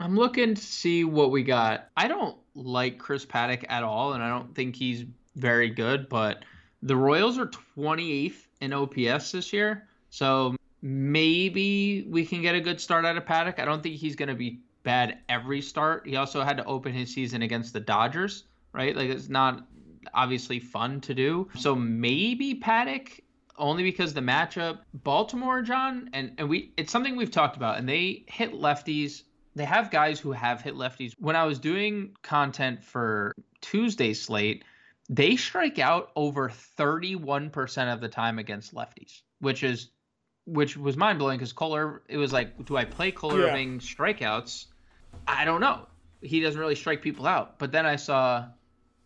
I'm 0.00 0.16
looking 0.16 0.54
to 0.54 0.62
see 0.62 1.04
what 1.04 1.30
we 1.30 1.42
got. 1.42 1.90
I 1.94 2.08
don't 2.08 2.38
like 2.54 2.96
Chris 2.96 3.26
Paddack 3.26 3.66
at 3.68 3.82
all, 3.82 4.14
and 4.14 4.22
I 4.22 4.30
don't 4.30 4.54
think 4.54 4.76
he's 4.76 5.04
very 5.36 5.68
good. 5.68 6.08
But 6.08 6.46
the 6.82 6.96
Royals 6.96 7.36
are 7.36 7.50
28th 7.76 8.46
in 8.62 8.72
OPS 8.72 9.32
this 9.32 9.52
year, 9.52 9.86
so 10.08 10.54
maybe 10.82 12.06
we 12.08 12.24
can 12.24 12.42
get 12.42 12.54
a 12.54 12.60
good 12.60 12.80
start 12.80 13.04
out 13.04 13.16
of 13.16 13.24
Paddack. 13.24 13.58
I 13.58 13.64
don't 13.64 13.82
think 13.82 13.96
he's 13.96 14.16
going 14.16 14.28
to 14.28 14.34
be 14.34 14.60
bad 14.82 15.18
every 15.28 15.60
start. 15.60 16.06
He 16.06 16.16
also 16.16 16.42
had 16.42 16.56
to 16.56 16.64
open 16.64 16.92
his 16.92 17.12
season 17.12 17.42
against 17.42 17.72
the 17.72 17.80
Dodgers, 17.80 18.44
right? 18.72 18.96
Like 18.96 19.10
it's 19.10 19.28
not 19.28 19.66
obviously 20.14 20.60
fun 20.60 21.00
to 21.02 21.14
do. 21.14 21.48
So 21.56 21.74
maybe 21.74 22.54
Paddack 22.54 23.20
only 23.58 23.82
because 23.82 24.14
the 24.14 24.20
matchup 24.20 24.78
Baltimore, 24.94 25.62
John, 25.62 26.10
and 26.12 26.32
and 26.38 26.48
we 26.48 26.72
it's 26.76 26.92
something 26.92 27.16
we've 27.16 27.30
talked 27.30 27.56
about, 27.56 27.78
and 27.78 27.88
they 27.88 28.24
hit 28.28 28.54
lefties. 28.54 29.24
They 29.54 29.64
have 29.64 29.90
guys 29.90 30.20
who 30.20 30.32
have 30.32 30.62
hit 30.62 30.74
lefties. 30.74 31.14
When 31.18 31.34
I 31.34 31.44
was 31.44 31.58
doing 31.58 32.16
content 32.22 32.84
for 32.84 33.34
Tuesday 33.60 34.14
slate, 34.14 34.64
they 35.08 35.34
strike 35.36 35.80
out 35.80 36.12
over 36.14 36.48
31% 36.48 37.92
of 37.92 38.00
the 38.00 38.08
time 38.08 38.38
against 38.38 38.72
lefties, 38.72 39.22
which 39.40 39.64
is 39.64 39.90
which 40.48 40.76
was 40.76 40.96
mind 40.96 41.18
blowing 41.18 41.38
because 41.38 41.52
Kohler 41.52 42.02
it 42.08 42.16
was 42.16 42.32
like, 42.32 42.64
do 42.64 42.76
I 42.76 42.84
play 42.84 43.12
Kohler 43.12 43.40
Yeah. 43.40 43.52
Irving 43.52 43.78
strikeouts? 43.80 44.66
I 45.26 45.44
don't 45.44 45.60
know. 45.60 45.86
He 46.22 46.40
doesn't 46.40 46.58
really 46.58 46.74
strike 46.74 47.02
people 47.02 47.26
out. 47.26 47.58
But 47.58 47.70
then 47.70 47.86
I 47.86 47.96
saw 47.96 48.46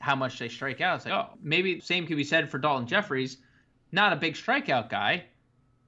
how 0.01 0.15
much 0.15 0.39
they 0.39 0.49
strike 0.49 0.81
out. 0.81 0.97
It's 0.97 1.05
like, 1.07 1.15
oh, 1.15 1.37
maybe 1.43 1.81
same 1.81 2.07
could 2.07 2.17
be 2.17 2.25
said 2.25 2.51
for 2.51 2.59
Daulton 2.59 2.87
Jefferies. 2.87 3.39
Not 3.91 4.13
a 4.13 4.17
big 4.17 4.35
strikeout 4.35 4.89
guy, 4.89 5.25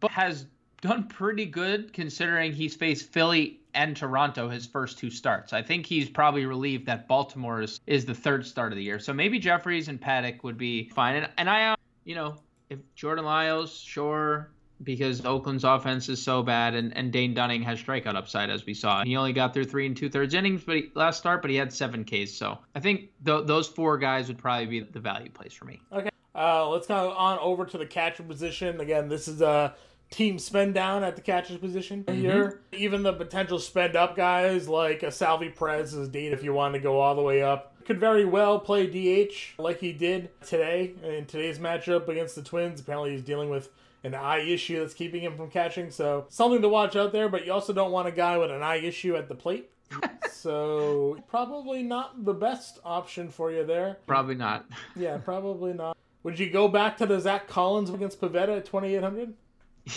but 0.00 0.10
has 0.10 0.46
done 0.82 1.08
pretty 1.08 1.46
good 1.46 1.92
considering 1.92 2.52
he's 2.52 2.74
faced 2.74 3.08
Philly 3.10 3.60
and 3.74 3.96
Toronto 3.96 4.48
his 4.48 4.66
first 4.66 4.98
two 4.98 5.10
starts. 5.10 5.52
I 5.52 5.62
think 5.62 5.86
he's 5.86 6.08
probably 6.08 6.46
relieved 6.46 6.86
that 6.86 7.08
Baltimore 7.08 7.62
is, 7.62 7.80
is 7.86 8.04
the 8.04 8.14
third 8.14 8.46
start 8.46 8.72
of 8.72 8.76
the 8.76 8.84
year. 8.84 8.98
So 8.98 9.12
maybe 9.12 9.38
Jefferies 9.38 9.88
and 9.88 10.00
Paddack 10.00 10.42
would 10.42 10.58
be 10.58 10.90
fine. 10.90 11.16
And, 11.16 11.30
and 11.38 11.50
I, 11.50 11.74
you 12.04 12.14
know, 12.14 12.36
if 12.70 12.78
Jordan 12.94 13.24
Lyles, 13.24 13.76
sure, 13.78 14.50
because 14.82 15.24
Oakland's 15.24 15.64
offense 15.64 16.08
is 16.08 16.22
so 16.22 16.42
bad, 16.42 16.74
and, 16.74 16.96
and 16.96 17.12
Dane 17.12 17.34
Dunning 17.34 17.62
has 17.62 17.82
strikeout 17.82 18.16
upside 18.16 18.50
as 18.50 18.66
we 18.66 18.74
saw. 18.74 19.04
He 19.04 19.16
only 19.16 19.32
got 19.32 19.54
through 19.54 19.64
three 19.64 19.86
and 19.86 19.96
two 19.96 20.08
thirds 20.08 20.34
innings, 20.34 20.62
but 20.64 20.76
he, 20.76 20.90
last 20.94 21.18
start, 21.18 21.42
but 21.42 21.50
he 21.50 21.56
had 21.56 21.72
seven 21.72 22.04
Ks. 22.04 22.32
So 22.32 22.58
I 22.74 22.80
think 22.80 23.10
th- 23.24 23.46
those 23.46 23.66
four 23.68 23.98
guys 23.98 24.28
would 24.28 24.38
probably 24.38 24.66
be 24.66 24.80
the 24.80 25.00
value 25.00 25.30
place 25.30 25.52
for 25.52 25.64
me. 25.64 25.80
Okay. 25.92 26.10
Uh, 26.34 26.68
let's 26.68 26.86
go 26.86 27.12
on 27.12 27.38
over 27.38 27.64
to 27.64 27.78
the 27.78 27.86
catcher 27.86 28.24
position. 28.24 28.80
Again, 28.80 29.08
this 29.08 29.28
is 29.28 29.40
a 29.40 29.74
team 30.10 30.38
spend 30.38 30.74
down 30.74 31.02
at 31.04 31.16
the 31.16 31.22
catcher's 31.22 31.58
position 31.58 32.04
here. 32.08 32.60
Even 32.72 33.02
the 33.02 33.12
potential 33.12 33.58
spend 33.58 33.96
up 33.96 34.16
guys 34.16 34.68
like 34.68 35.02
a 35.02 35.10
Salvy 35.10 35.50
Perez 35.50 35.94
is 35.94 36.08
date 36.08 36.32
if 36.32 36.42
you 36.42 36.52
want 36.52 36.74
to 36.74 36.80
go 36.80 37.00
all 37.00 37.14
the 37.14 37.22
way 37.22 37.42
up. 37.42 37.72
Could 37.84 38.00
very 38.00 38.24
well 38.24 38.58
play 38.58 38.86
DH 38.86 39.60
like 39.60 39.78
he 39.78 39.92
did 39.92 40.30
today 40.40 40.94
in 41.02 41.26
today's 41.26 41.58
matchup 41.58 42.08
against 42.08 42.34
the 42.34 42.42
Twins. 42.42 42.80
Apparently, 42.80 43.10
he's 43.10 43.22
dealing 43.22 43.50
with 43.50 43.68
an 44.04 44.14
eye 44.14 44.40
issue 44.40 44.78
that's 44.80 44.94
keeping 44.94 45.22
him 45.22 45.36
from 45.36 45.50
catching. 45.50 45.90
So 45.90 46.26
something 46.28 46.62
to 46.62 46.68
watch 46.68 46.94
out 46.94 47.12
there. 47.12 47.28
But 47.28 47.46
you 47.46 47.52
also 47.52 47.72
don't 47.72 47.90
want 47.90 48.06
a 48.06 48.12
guy 48.12 48.38
with 48.38 48.50
an 48.50 48.62
eye 48.62 48.76
issue 48.76 49.16
at 49.16 49.28
the 49.28 49.34
plate. 49.34 49.70
so 50.30 51.18
probably 51.28 51.82
not 51.82 52.24
the 52.24 52.34
best 52.34 52.78
option 52.84 53.30
for 53.30 53.50
you 53.50 53.64
there. 53.64 53.98
Probably 54.06 54.34
not. 54.34 54.66
Yeah, 54.96 55.18
probably 55.18 55.72
not. 55.72 55.96
Would 56.22 56.38
you 56.38 56.48
go 56.50 56.68
back 56.68 56.96
to 56.98 57.06
the 57.06 57.20
Zack 57.20 57.48
Collins 57.48 57.90
against 57.90 58.20
Pivetta 58.20 58.58
at 58.58 58.64
2,800? 58.66 59.34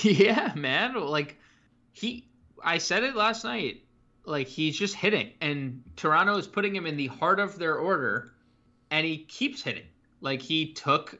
Yeah, 0.02 0.52
man. 0.56 0.96
Like 0.96 1.38
he 1.94 2.28
I 2.64 2.80
said 2.80 3.04
it 3.04 3.16
last 3.16 3.44
night. 3.44 3.84
Like 4.26 4.48
he's 4.48 4.78
just 4.78 4.96
hitting 4.96 5.32
and 5.40 5.84
Toronto 5.96 6.38
is 6.38 6.48
putting 6.48 6.76
him 6.76 6.86
in 6.86 6.98
the 6.98 7.08
heart 7.08 7.40
of 7.40 7.58
their 7.58 7.76
order 7.76 8.34
and 8.92 9.06
he 9.06 9.20
keeps 9.20 9.62
hitting. 9.62 9.86
Like 10.20 10.42
he 10.42 10.74
took 10.74 11.18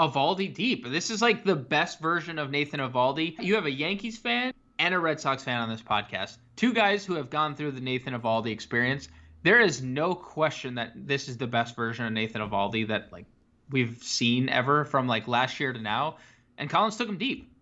Eovaldi 0.00 0.54
deep. 0.54 0.88
This 0.88 1.10
is 1.10 1.20
like 1.20 1.44
the 1.44 1.54
best 1.54 2.00
version 2.00 2.38
of 2.38 2.50
Nathan 2.50 2.80
Eovaldi. 2.80 3.38
You 3.38 3.54
have 3.54 3.66
a 3.66 3.70
Yankees 3.70 4.16
fan 4.16 4.54
and 4.78 4.94
a 4.94 4.98
Red 4.98 5.20
Sox 5.20 5.44
fan 5.44 5.60
on 5.60 5.68
this 5.68 5.82
podcast. 5.82 6.38
Two 6.56 6.72
guys 6.72 7.04
who 7.04 7.14
have 7.14 7.28
gone 7.28 7.54
through 7.54 7.72
the 7.72 7.82
Nathan 7.82 8.14
Eovaldi 8.14 8.50
experience. 8.50 9.08
There 9.42 9.60
is 9.60 9.82
no 9.82 10.14
question 10.14 10.74
that 10.76 10.92
this 10.94 11.28
is 11.28 11.36
the 11.36 11.46
best 11.46 11.76
version 11.76 12.06
of 12.06 12.12
Nathan 12.12 12.40
Eovaldi 12.40 12.88
that 12.88 13.12
like 13.12 13.26
we've 13.70 14.02
seen 14.02 14.48
ever 14.48 14.86
from 14.86 15.06
like 15.06 15.28
last 15.28 15.60
year 15.60 15.72
to 15.72 15.80
now. 15.80 16.16
And 16.56 16.70
Collins 16.70 16.96
took 16.96 17.08
him 17.08 17.18
deep. 17.18 17.52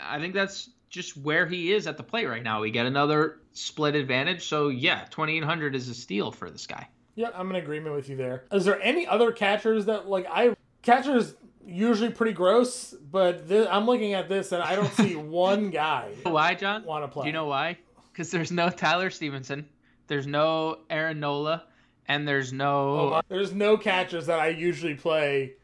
I 0.00 0.18
think 0.18 0.32
that's 0.32 0.70
just 0.88 1.16
where 1.18 1.46
he 1.46 1.72
is 1.72 1.86
at 1.86 1.98
the 1.98 2.02
plate 2.02 2.26
right 2.26 2.42
now. 2.42 2.62
We 2.62 2.70
get 2.70 2.86
another 2.86 3.40
split 3.52 3.94
advantage. 3.94 4.46
So 4.46 4.68
yeah, 4.68 5.04
2800 5.10 5.74
is 5.74 5.90
a 5.90 5.94
steal 5.94 6.32
for 6.32 6.50
this 6.50 6.66
guy. 6.66 6.88
Yeah, 7.16 7.28
I'm 7.34 7.50
in 7.50 7.56
agreement 7.56 7.94
with 7.94 8.08
you 8.08 8.16
there. 8.16 8.44
Is 8.50 8.64
there 8.64 8.80
any 8.80 9.06
other 9.06 9.30
catchers 9.30 9.84
that 9.84 10.08
like 10.08 10.26
I 10.30 10.54
catchers 10.80 11.34
usually 11.66 12.10
pretty 12.10 12.32
gross, 12.32 12.92
but 12.92 13.48
this, 13.48 13.66
I'm 13.70 13.86
looking 13.86 14.14
at 14.14 14.28
this 14.28 14.52
and 14.52 14.62
I 14.62 14.76
don't 14.76 14.92
see 14.94 15.14
one 15.16 15.70
guy. 15.70 16.10
Why, 16.24 16.54
John? 16.54 16.84
Want 16.84 17.04
to 17.04 17.08
play? 17.08 17.24
Do 17.24 17.28
you 17.28 17.32
know 17.32 17.46
why? 17.46 17.78
Because 18.12 18.30
there's 18.30 18.52
no 18.52 18.68
Tyler 18.68 19.10
Stephenson, 19.10 19.68
there's 20.06 20.26
no 20.26 20.78
Aaron 20.90 21.20
Nola, 21.20 21.64
and 22.06 22.26
there's 22.28 22.52
no. 22.52 23.14
Oh, 23.14 23.20
there's 23.28 23.52
no 23.54 23.76
catchers 23.76 24.26
that 24.26 24.38
I 24.38 24.48
usually 24.48 24.94
play 24.94 25.54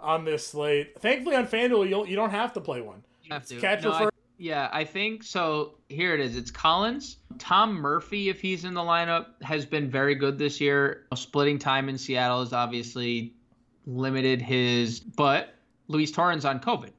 on 0.00 0.24
this 0.24 0.46
slate. 0.46 1.00
Thankfully, 1.00 1.36
on 1.36 1.46
FanDuel, 1.46 1.88
you 1.88 2.06
you 2.06 2.16
don't 2.16 2.30
have 2.30 2.52
to 2.54 2.60
play 2.60 2.80
one. 2.82 3.02
You 3.22 3.32
have 3.32 3.46
to. 3.46 3.56
Catcher 3.58 3.88
No, 3.88 3.92
I- 3.94 3.98
first. 4.04 4.12
yeah, 4.36 4.68
I 4.72 4.84
think 4.84 5.22
so. 5.22 5.76
Here 5.88 6.12
it 6.14 6.20
is. 6.20 6.36
It's 6.36 6.50
Collins. 6.50 7.18
Tom 7.38 7.72
Murphy, 7.74 8.28
if 8.28 8.40
he's 8.40 8.64
in 8.64 8.74
the 8.74 8.80
lineup, 8.82 9.40
has 9.42 9.64
been 9.64 9.88
very 9.90 10.14
good 10.14 10.36
this 10.38 10.60
year. 10.60 11.06
Splitting 11.14 11.58
time 11.58 11.88
in 11.88 11.96
Seattle 11.96 12.42
is 12.42 12.52
obviously 12.52 13.32
limited 13.86 14.40
his, 14.40 15.00
but 15.00 15.54
Luis 15.88 16.10
Torrens 16.10 16.44
on 16.44 16.60
COVID. 16.60 16.90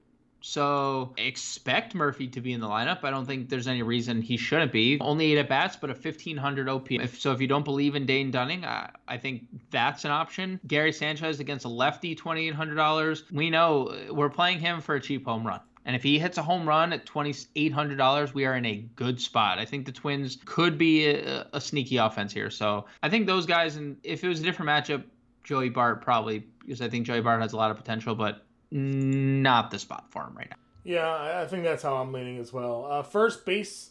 So 0.47 1.11
expect 1.17 1.95
Murphy 1.95 2.27
to 2.27 2.39
be 2.39 2.53
in 2.53 2.61
the 2.61 2.67
lineup. 2.67 3.03
I 3.03 3.09
don't 3.09 3.25
think 3.25 3.49
there's 3.49 3.67
any 3.67 3.81
reason 3.81 4.21
he 4.21 4.37
shouldn't 4.37 4.71
be. 4.71 4.99
Only 5.01 5.31
eight 5.31 5.39
at 5.39 5.49
bats, 5.49 5.75
but 5.75 5.89
a 5.89 5.93
1500 5.93 6.69
OP. 6.69 6.91
If, 6.91 7.19
so 7.19 7.31
if 7.31 7.41
you 7.41 7.47
don't 7.47 7.65
believe 7.65 7.95
in 7.95 8.05
Dane 8.05 8.29
Dunning, 8.29 8.63
I, 8.63 8.91
I 9.07 9.17
think 9.17 9.47
that's 9.71 10.05
an 10.05 10.11
option. 10.11 10.59
Gary 10.67 10.93
Sanchez 10.93 11.39
against 11.39 11.65
a 11.65 11.67
lefty, 11.67 12.15
$2,800. 12.15 13.31
We 13.31 13.49
know 13.49 13.87
uh, 13.87 14.13
we're 14.13 14.29
playing 14.29 14.59
him 14.59 14.81
for 14.81 14.93
a 14.93 15.01
cheap 15.01 15.25
home 15.25 15.47
run. 15.47 15.61
And 15.85 15.95
if 15.95 16.03
he 16.03 16.19
hits 16.19 16.37
a 16.37 16.43
home 16.43 16.69
run 16.69 16.93
at 16.93 17.07
$2,800, 17.07 18.33
we 18.35 18.45
are 18.45 18.55
in 18.55 18.65
a 18.67 18.75
good 18.95 19.19
spot. 19.19 19.57
I 19.57 19.65
think 19.65 19.87
the 19.87 19.91
Twins 19.91 20.37
could 20.45 20.77
be 20.77 21.07
a, 21.07 21.47
a 21.53 21.61
sneaky 21.61 21.97
offense 21.97 22.31
here. 22.31 22.51
So 22.51 22.85
I 23.01 23.09
think 23.09 23.25
those 23.25 23.47
guys, 23.47 23.77
and 23.77 23.97
if 24.03 24.23
it 24.23 24.27
was 24.27 24.41
a 24.41 24.43
different 24.43 24.69
matchup, 24.69 25.03
Joey 25.43 25.69
Bart 25.69 26.03
probably, 26.03 26.45
because 26.65 26.81
I 26.81 26.89
think 26.89 27.05
Joey 27.05 27.21
Bart 27.21 27.41
has 27.41 27.53
a 27.53 27.57
lot 27.57 27.71
of 27.71 27.77
potential, 27.77 28.15
but 28.15 28.45
not 28.71 29.71
the 29.71 29.79
spot 29.79 30.05
for 30.11 30.23
him 30.23 30.35
right 30.35 30.49
now. 30.49 30.57
Yeah, 30.83 31.41
I 31.41 31.47
think 31.47 31.63
that's 31.63 31.81
how 31.81 31.95
I'm 31.95 32.11
leaning 32.13 32.37
as 32.37 32.53
well. 32.53 32.85
Uh, 32.89 33.01
first 33.01 33.45
base, 33.45 33.89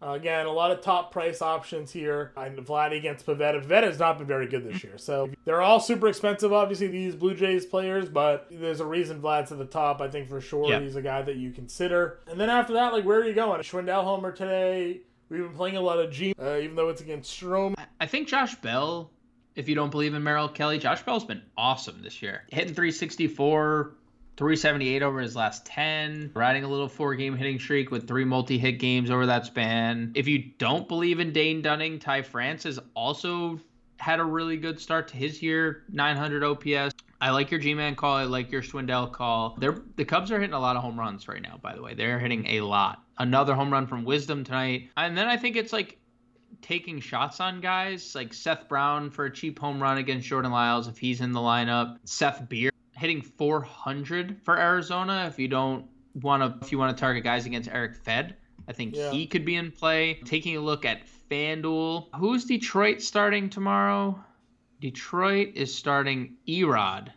uh, 0.00 0.10
again, 0.10 0.46
a 0.46 0.52
lot 0.52 0.70
of 0.70 0.80
top 0.80 1.10
price 1.10 1.42
options 1.42 1.90
here. 1.90 2.32
And 2.36 2.56
Vladdy 2.58 2.98
against 2.98 3.26
Pivetta. 3.26 3.64
Pivetta 3.64 3.84
has 3.84 3.98
not 3.98 4.18
been 4.18 4.26
very 4.28 4.46
good 4.46 4.64
this 4.64 4.84
year. 4.84 4.98
So 4.98 5.30
they're 5.44 5.60
all 5.60 5.80
super 5.80 6.06
expensive, 6.06 6.52
obviously, 6.52 6.86
these 6.86 7.16
Blue 7.16 7.34
Jays 7.34 7.66
players, 7.66 8.08
but 8.08 8.46
there's 8.50 8.78
a 8.78 8.86
reason 8.86 9.20
Vlad's 9.20 9.50
at 9.50 9.58
the 9.58 9.64
top. 9.64 10.00
I 10.00 10.08
think 10.08 10.28
for 10.28 10.40
sure 10.40 10.80
he's 10.80 10.94
a 10.94 11.02
guy 11.02 11.22
that 11.22 11.36
you 11.36 11.50
consider. 11.50 12.20
And 12.28 12.38
then 12.38 12.50
after 12.50 12.74
that, 12.74 12.92
like, 12.92 13.04
where 13.04 13.18
are 13.18 13.24
you 13.26 13.34
going? 13.34 13.60
Schwindel 13.62 14.04
Homer 14.04 14.30
today. 14.30 15.00
We've 15.28 15.42
been 15.42 15.54
playing 15.54 15.76
a 15.76 15.80
lot 15.80 15.98
of 15.98 16.10
G, 16.12 16.34
uh, 16.40 16.56
even 16.58 16.76
though 16.76 16.88
it's 16.88 17.00
against 17.00 17.30
Strom. 17.30 17.74
I 18.00 18.06
think 18.06 18.28
Josh 18.28 18.54
Bell, 18.54 19.10
if 19.58 19.68
you 19.68 19.74
don't 19.74 19.90
believe 19.90 20.14
in 20.14 20.22
Merrill 20.22 20.48
Kelly, 20.48 20.78
Josh 20.78 21.02
Bell's 21.02 21.24
been 21.24 21.42
awesome 21.56 22.00
this 22.00 22.22
year. 22.22 22.44
Hitting 22.48 22.74
364, 22.74 23.92
378 24.36 25.02
over 25.02 25.20
his 25.20 25.34
last 25.34 25.66
10, 25.66 26.30
riding 26.32 26.62
a 26.62 26.68
little 26.68 26.88
four 26.88 27.16
game 27.16 27.36
hitting 27.36 27.58
streak 27.58 27.90
with 27.90 28.06
three 28.06 28.24
multi 28.24 28.56
hit 28.56 28.78
games 28.78 29.10
over 29.10 29.26
that 29.26 29.46
span. 29.46 30.12
If 30.14 30.28
you 30.28 30.38
don't 30.58 30.86
believe 30.86 31.18
in 31.18 31.32
Dane 31.32 31.60
Dunning, 31.60 31.98
Ty 31.98 32.22
France 32.22 32.62
has 32.62 32.78
also 32.94 33.58
had 33.96 34.20
a 34.20 34.24
really 34.24 34.56
good 34.56 34.80
start 34.80 35.08
to 35.08 35.16
his 35.16 35.42
year, 35.42 35.82
900 35.90 36.44
OPS. 36.44 36.94
I 37.20 37.30
like 37.30 37.50
your 37.50 37.58
G-man 37.58 37.96
call. 37.96 38.14
I 38.14 38.22
like 38.22 38.52
your 38.52 38.62
Schwindel 38.62 39.10
call. 39.10 39.56
They're, 39.58 39.76
the 39.96 40.04
Cubs 40.04 40.30
are 40.30 40.38
hitting 40.38 40.54
a 40.54 40.60
lot 40.60 40.76
of 40.76 40.82
home 40.82 40.96
runs 40.96 41.26
right 41.26 41.42
now, 41.42 41.58
by 41.60 41.74
the 41.74 41.82
way. 41.82 41.94
They're 41.94 42.20
hitting 42.20 42.46
a 42.46 42.60
lot. 42.60 43.02
Another 43.18 43.56
home 43.56 43.72
run 43.72 43.88
from 43.88 44.04
Wisdom 44.04 44.44
tonight. 44.44 44.90
And 44.96 45.18
then 45.18 45.26
I 45.26 45.36
think 45.36 45.56
it's 45.56 45.72
like 45.72 45.98
taking 46.62 47.00
shots 47.00 47.40
on 47.40 47.60
guys 47.60 48.14
like 48.14 48.32
Seth 48.34 48.68
Brown 48.68 49.10
for 49.10 49.26
a 49.26 49.32
cheap 49.32 49.58
home 49.58 49.80
run 49.82 49.98
against 49.98 50.26
Jordan 50.26 50.50
Lyles 50.52 50.88
if 50.88 50.98
he's 50.98 51.20
in 51.20 51.32
the 51.32 51.40
lineup. 51.40 51.98
Seth 52.04 52.48
Beer 52.48 52.70
hitting 52.96 53.22
400 53.22 54.40
for 54.42 54.58
Arizona 54.58 55.26
if 55.28 55.38
you 55.38 55.48
don't 55.48 55.86
want 56.14 56.42
to 56.42 56.64
if 56.66 56.72
you 56.72 56.78
want 56.78 56.96
to 56.96 57.00
target 57.00 57.22
guys 57.24 57.46
against 57.46 57.70
Erick 57.70 58.02
Fedde. 58.04 58.34
I 58.66 58.72
think 58.72 58.94
Yeah. 58.96 59.10
he 59.10 59.26
could 59.26 59.44
be 59.44 59.54
in 59.56 59.70
play. 59.70 60.14
Taking 60.24 60.56
a 60.56 60.60
look 60.60 60.84
at 60.84 61.02
FanDuel, 61.30 62.08
who's 62.16 62.44
Detroit 62.44 63.00
starting 63.02 63.48
tomorrow? 63.48 64.18
Detroit 64.80 65.52
is 65.54 65.74
starting 65.74 66.36
Erod. 66.46 67.08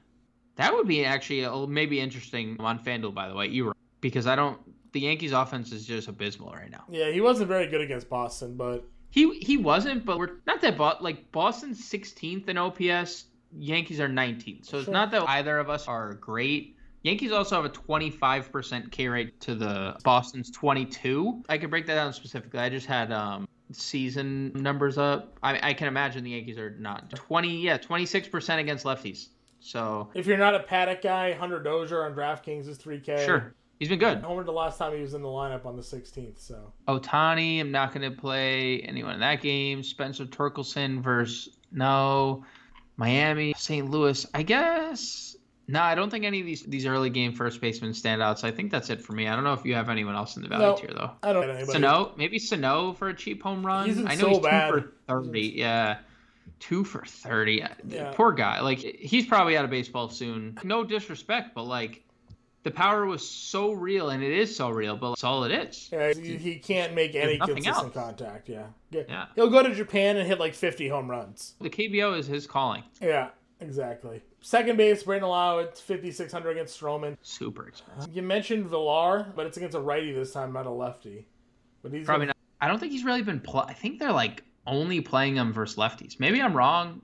That 0.55 0.73
would 0.73 0.87
be 0.87 1.05
actually 1.05 1.43
a, 1.43 1.67
maybe 1.67 1.99
interesting 1.99 2.57
on 2.59 2.79
FanDuel, 2.79 3.13
by 3.13 3.27
the 3.27 3.35
way, 3.35 3.49
Erod, 3.49 3.73
because 4.01 4.27
I 4.27 4.35
don't. 4.35 4.59
The 4.93 4.99
Yankees' 5.01 5.31
offense 5.31 5.71
is 5.71 5.85
just 5.85 6.07
abysmal 6.09 6.51
right 6.51 6.69
now. 6.69 6.83
Yeah, 6.89 7.09
he 7.11 7.21
wasn't 7.21 7.47
very 7.47 7.67
good 7.67 7.79
against 7.81 8.09
Boston, 8.09 8.55
but 8.57 8.83
He 9.11 9.39
he 9.39 9.57
wasn't, 9.57 10.05
but 10.05 10.17
we're 10.17 10.39
not 10.47 10.61
that. 10.61 10.77
But 10.77 11.03
like 11.03 11.31
Boston's 11.31 11.89
16th 11.89 12.47
in 12.47 12.57
OPS, 12.57 13.25
Yankees 13.57 13.99
are 13.99 14.09
19th. 14.09 14.65
So 14.65 14.79
it's 14.79 14.87
not 14.87 15.11
that 15.11 15.23
either 15.27 15.59
of 15.59 15.69
us 15.69 15.87
are 15.87 16.13
great. 16.15 16.77
Yankees 17.03 17.31
also 17.31 17.55
have 17.55 17.65
a 17.65 17.69
25% 17.69 18.91
K 18.91 19.07
rate 19.07 19.39
to 19.41 19.55
the 19.55 19.95
Boston's 20.03 20.51
22. 20.51 21.43
I 21.49 21.57
can 21.57 21.69
break 21.69 21.87
that 21.87 21.95
down 21.95 22.13
specifically. 22.13 22.59
I 22.59 22.69
just 22.69 22.85
had 22.85 23.11
um 23.11 23.47
season 23.71 24.51
numbers 24.53 24.97
up. 24.97 25.37
I, 25.41 25.69
I 25.69 25.73
can 25.73 25.87
imagine 25.87 26.23
the 26.23 26.31
Yankees 26.31 26.57
are 26.57 26.71
not 26.71 27.09
20. 27.11 27.61
Yeah, 27.61 27.77
26% 27.77 28.59
against 28.59 28.85
lefties. 28.85 29.27
So 29.59 30.09
if 30.13 30.25
you're 30.25 30.37
not 30.37 30.55
a 30.55 30.59
Paddack 30.59 31.01
guy, 31.01 31.33
Hunter 31.33 31.61
Dozier 31.61 32.03
on 32.05 32.13
DraftKings 32.13 32.67
is 32.67 32.77
3K. 32.77 33.25
sure, 33.25 33.53
he's 33.81 33.89
been 33.89 33.97
good. 33.97 34.19
Homer 34.19 34.43
the 34.43 34.51
last 34.51 34.77
time 34.77 34.95
he 34.95 35.01
was 35.01 35.15
in 35.15 35.23
the 35.23 35.27
lineup 35.27 35.65
on 35.65 35.75
the 35.75 35.81
16th, 35.81 36.39
so. 36.39 36.71
Ohtani, 36.87 37.59
I'm 37.59 37.71
not 37.71 37.91
going 37.91 38.07
to 38.09 38.15
play 38.15 38.79
anyone 38.81 39.15
in 39.15 39.19
that 39.21 39.41
game. 39.41 39.81
Spencer 39.81 40.25
Torkelson 40.25 41.01
versus 41.01 41.57
no. 41.71 42.45
Miami, 42.97 43.55
St. 43.57 43.89
Louis, 43.89 44.23
I 44.35 44.43
guess. 44.43 45.35
No, 45.67 45.81
I 45.81 45.95
don't 45.95 46.11
think 46.11 46.25
any 46.25 46.41
of 46.41 46.45
these 46.45 46.63
these 46.63 46.85
early 46.85 47.09
game 47.09 47.33
first 47.33 47.59
basemen 47.61 47.93
stand 47.95 48.21
out. 48.21 48.37
So 48.37 48.47
I 48.47 48.51
think 48.51 48.71
that's 48.71 48.91
it 48.91 49.01
for 49.01 49.13
me. 49.13 49.27
I 49.27 49.33
don't 49.33 49.43
know 49.43 49.53
if 49.53 49.65
you 49.65 49.73
have 49.73 49.89
anyone 49.89 50.15
else 50.15 50.35
in 50.35 50.43
the 50.43 50.49
value 50.49 50.65
No. 50.67 50.75
tier 50.75 50.91
though. 50.93 51.11
I 51.23 51.33
don't 51.33 51.47
know 51.47 51.53
anybody. 51.53 51.71
Sano, 51.71 52.11
maybe 52.17 52.37
Sano 52.37 52.93
for 52.93 53.07
a 53.09 53.13
cheap 53.15 53.41
home 53.41 53.65
run. 53.65 53.87
He's 53.87 53.97
I 53.97 54.15
know 54.15 54.21
so 54.21 54.29
he's 54.29 54.39
bad. 54.39 54.69
two 54.73 54.81
for 54.81 54.91
thirty. 55.07 55.53
Yeah, 55.55 55.97
two 56.59 56.83
for 56.83 57.05
thirty. 57.05 57.63
Yeah. 57.87 58.11
Poor 58.13 58.33
guy. 58.33 58.59
Like 58.59 58.79
he's 58.79 59.25
probably 59.25 59.57
out 59.57 59.63
of 59.65 59.71
baseball 59.71 60.09
soon. 60.09 60.59
No 60.63 60.83
disrespect, 60.83 61.55
but 61.55 61.63
like 61.63 62.03
the 62.63 62.71
power 62.71 63.05
was 63.05 63.27
so 63.27 63.71
real, 63.71 64.09
and 64.09 64.23
it 64.23 64.31
is 64.31 64.55
so 64.55 64.69
real. 64.69 64.95
But 64.95 65.11
that's 65.11 65.23
all 65.23 65.43
it 65.43 65.51
is. 65.51 65.89
Yeah, 65.91 66.13
he, 66.13 66.37
he 66.37 66.55
can't 66.55 66.93
make 66.93 67.15
any 67.15 67.37
consistent 67.37 67.67
else. 67.67 67.93
contact. 67.93 68.49
Yeah. 68.49 68.67
yeah. 68.91 69.03
Yeah. 69.07 69.25
He'll 69.35 69.49
go 69.49 69.63
to 69.63 69.73
Japan 69.73 70.17
and 70.17 70.27
hit 70.27 70.39
like 70.39 70.53
50 70.53 70.87
home 70.87 71.09
runs. 71.09 71.55
The 71.59 71.69
KBO 71.69 72.17
is 72.17 72.27
his 72.27 72.45
calling. 72.47 72.83
Yeah, 73.01 73.29
exactly. 73.59 74.21
Second 74.41 74.77
base, 74.77 75.03
Brandon 75.03 75.29
Lowe 75.29 75.59
at 75.59 75.77
5,600 75.77 76.51
against 76.51 76.79
Stroman. 76.79 77.17
Super 77.21 77.67
expensive. 77.67 78.13
You 78.15 78.21
mentioned 78.21 78.67
Villar, 78.67 79.31
but 79.35 79.45
it's 79.45 79.57
against 79.57 79.75
a 79.75 79.79
righty 79.79 80.11
this 80.11 80.31
time, 80.31 80.53
not 80.53 80.65
a 80.65 80.71
lefty. 80.71 81.27
But 81.81 81.93
he's 81.93 82.05
Probably 82.05 82.27
not. 82.27 82.37
I 82.59 82.67
don't 82.67 82.79
think 82.79 82.91
he's 82.91 83.03
really 83.03 83.23
been. 83.23 83.39
Pl- 83.39 83.65
I 83.67 83.73
think 83.73 83.99
they're 83.99 84.11
like 84.11 84.43
only 84.67 85.01
playing 85.01 85.35
him 85.35 85.51
versus 85.51 85.77
lefties. 85.77 86.19
Maybe 86.19 86.41
I'm 86.41 86.55
wrong. 86.55 87.01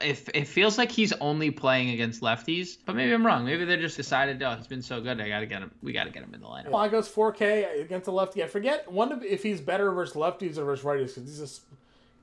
If 0.00 0.28
it 0.28 0.46
feels 0.46 0.78
like 0.78 0.90
he's 0.90 1.12
only 1.14 1.50
playing 1.50 1.90
against 1.90 2.20
lefties, 2.20 2.76
but 2.84 2.94
maybe 2.94 3.12
I'm 3.12 3.26
wrong. 3.26 3.44
Maybe 3.44 3.64
they 3.64 3.76
just 3.76 3.96
decided, 3.96 4.42
oh, 4.42 4.54
he's 4.56 4.66
been 4.66 4.82
so 4.82 5.00
good, 5.00 5.20
I 5.20 5.28
gotta 5.28 5.46
get 5.46 5.62
him. 5.62 5.70
We 5.82 5.92
gotta 5.92 6.10
get 6.10 6.22
him 6.22 6.32
in 6.34 6.40
the 6.40 6.46
lineup. 6.46 6.70
Well, 6.70 6.82
I 6.82 6.88
goes 6.88 7.08
4K 7.08 7.80
against 7.82 8.06
a 8.08 8.12
lefty. 8.12 8.42
I 8.42 8.46
forget 8.46 8.90
one 8.90 9.12
of, 9.12 9.22
if 9.24 9.42
he's 9.42 9.60
better 9.60 9.90
versus 9.90 10.14
lefties 10.16 10.56
or 10.58 10.64
versus 10.64 10.84
righties 10.84 11.14
because 11.14 11.38
he's 11.38 11.40
a 11.40 11.60